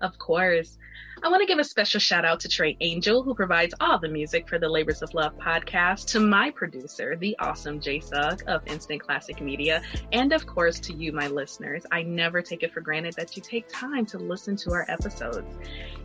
[0.00, 0.78] Of course.
[1.22, 4.08] I want to give a special shout out to Trey Angel, who provides all the
[4.08, 8.66] music for the Labors of Love podcast, to my producer, the awesome Jay Sugg of
[8.66, 9.80] Instant Classic Media,
[10.12, 11.86] and of course to you, my listeners.
[11.92, 15.46] I never take it for granted that you take time to listen to our episodes.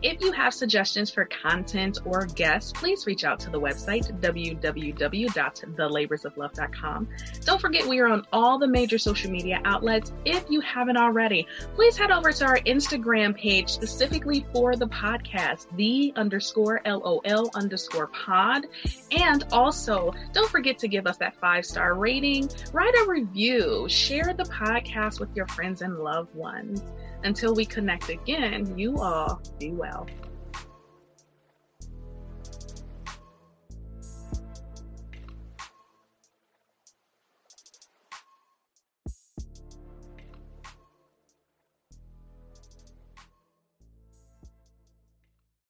[0.00, 7.08] If you have suggestions for content or guests, please reach out to the website, www.thelaborsoflove.com.
[7.44, 10.12] Don't forget we are on all the major social media outlets.
[10.24, 14.99] If you haven't already, please head over to our Instagram page specifically for the podcast
[15.00, 18.66] podcast, the underscore LOL underscore pod.
[19.10, 24.34] And also, don't forget to give us that five star rating, write a review, share
[24.34, 26.82] the podcast with your friends and loved ones.
[27.22, 30.06] Until we connect again, you all be well.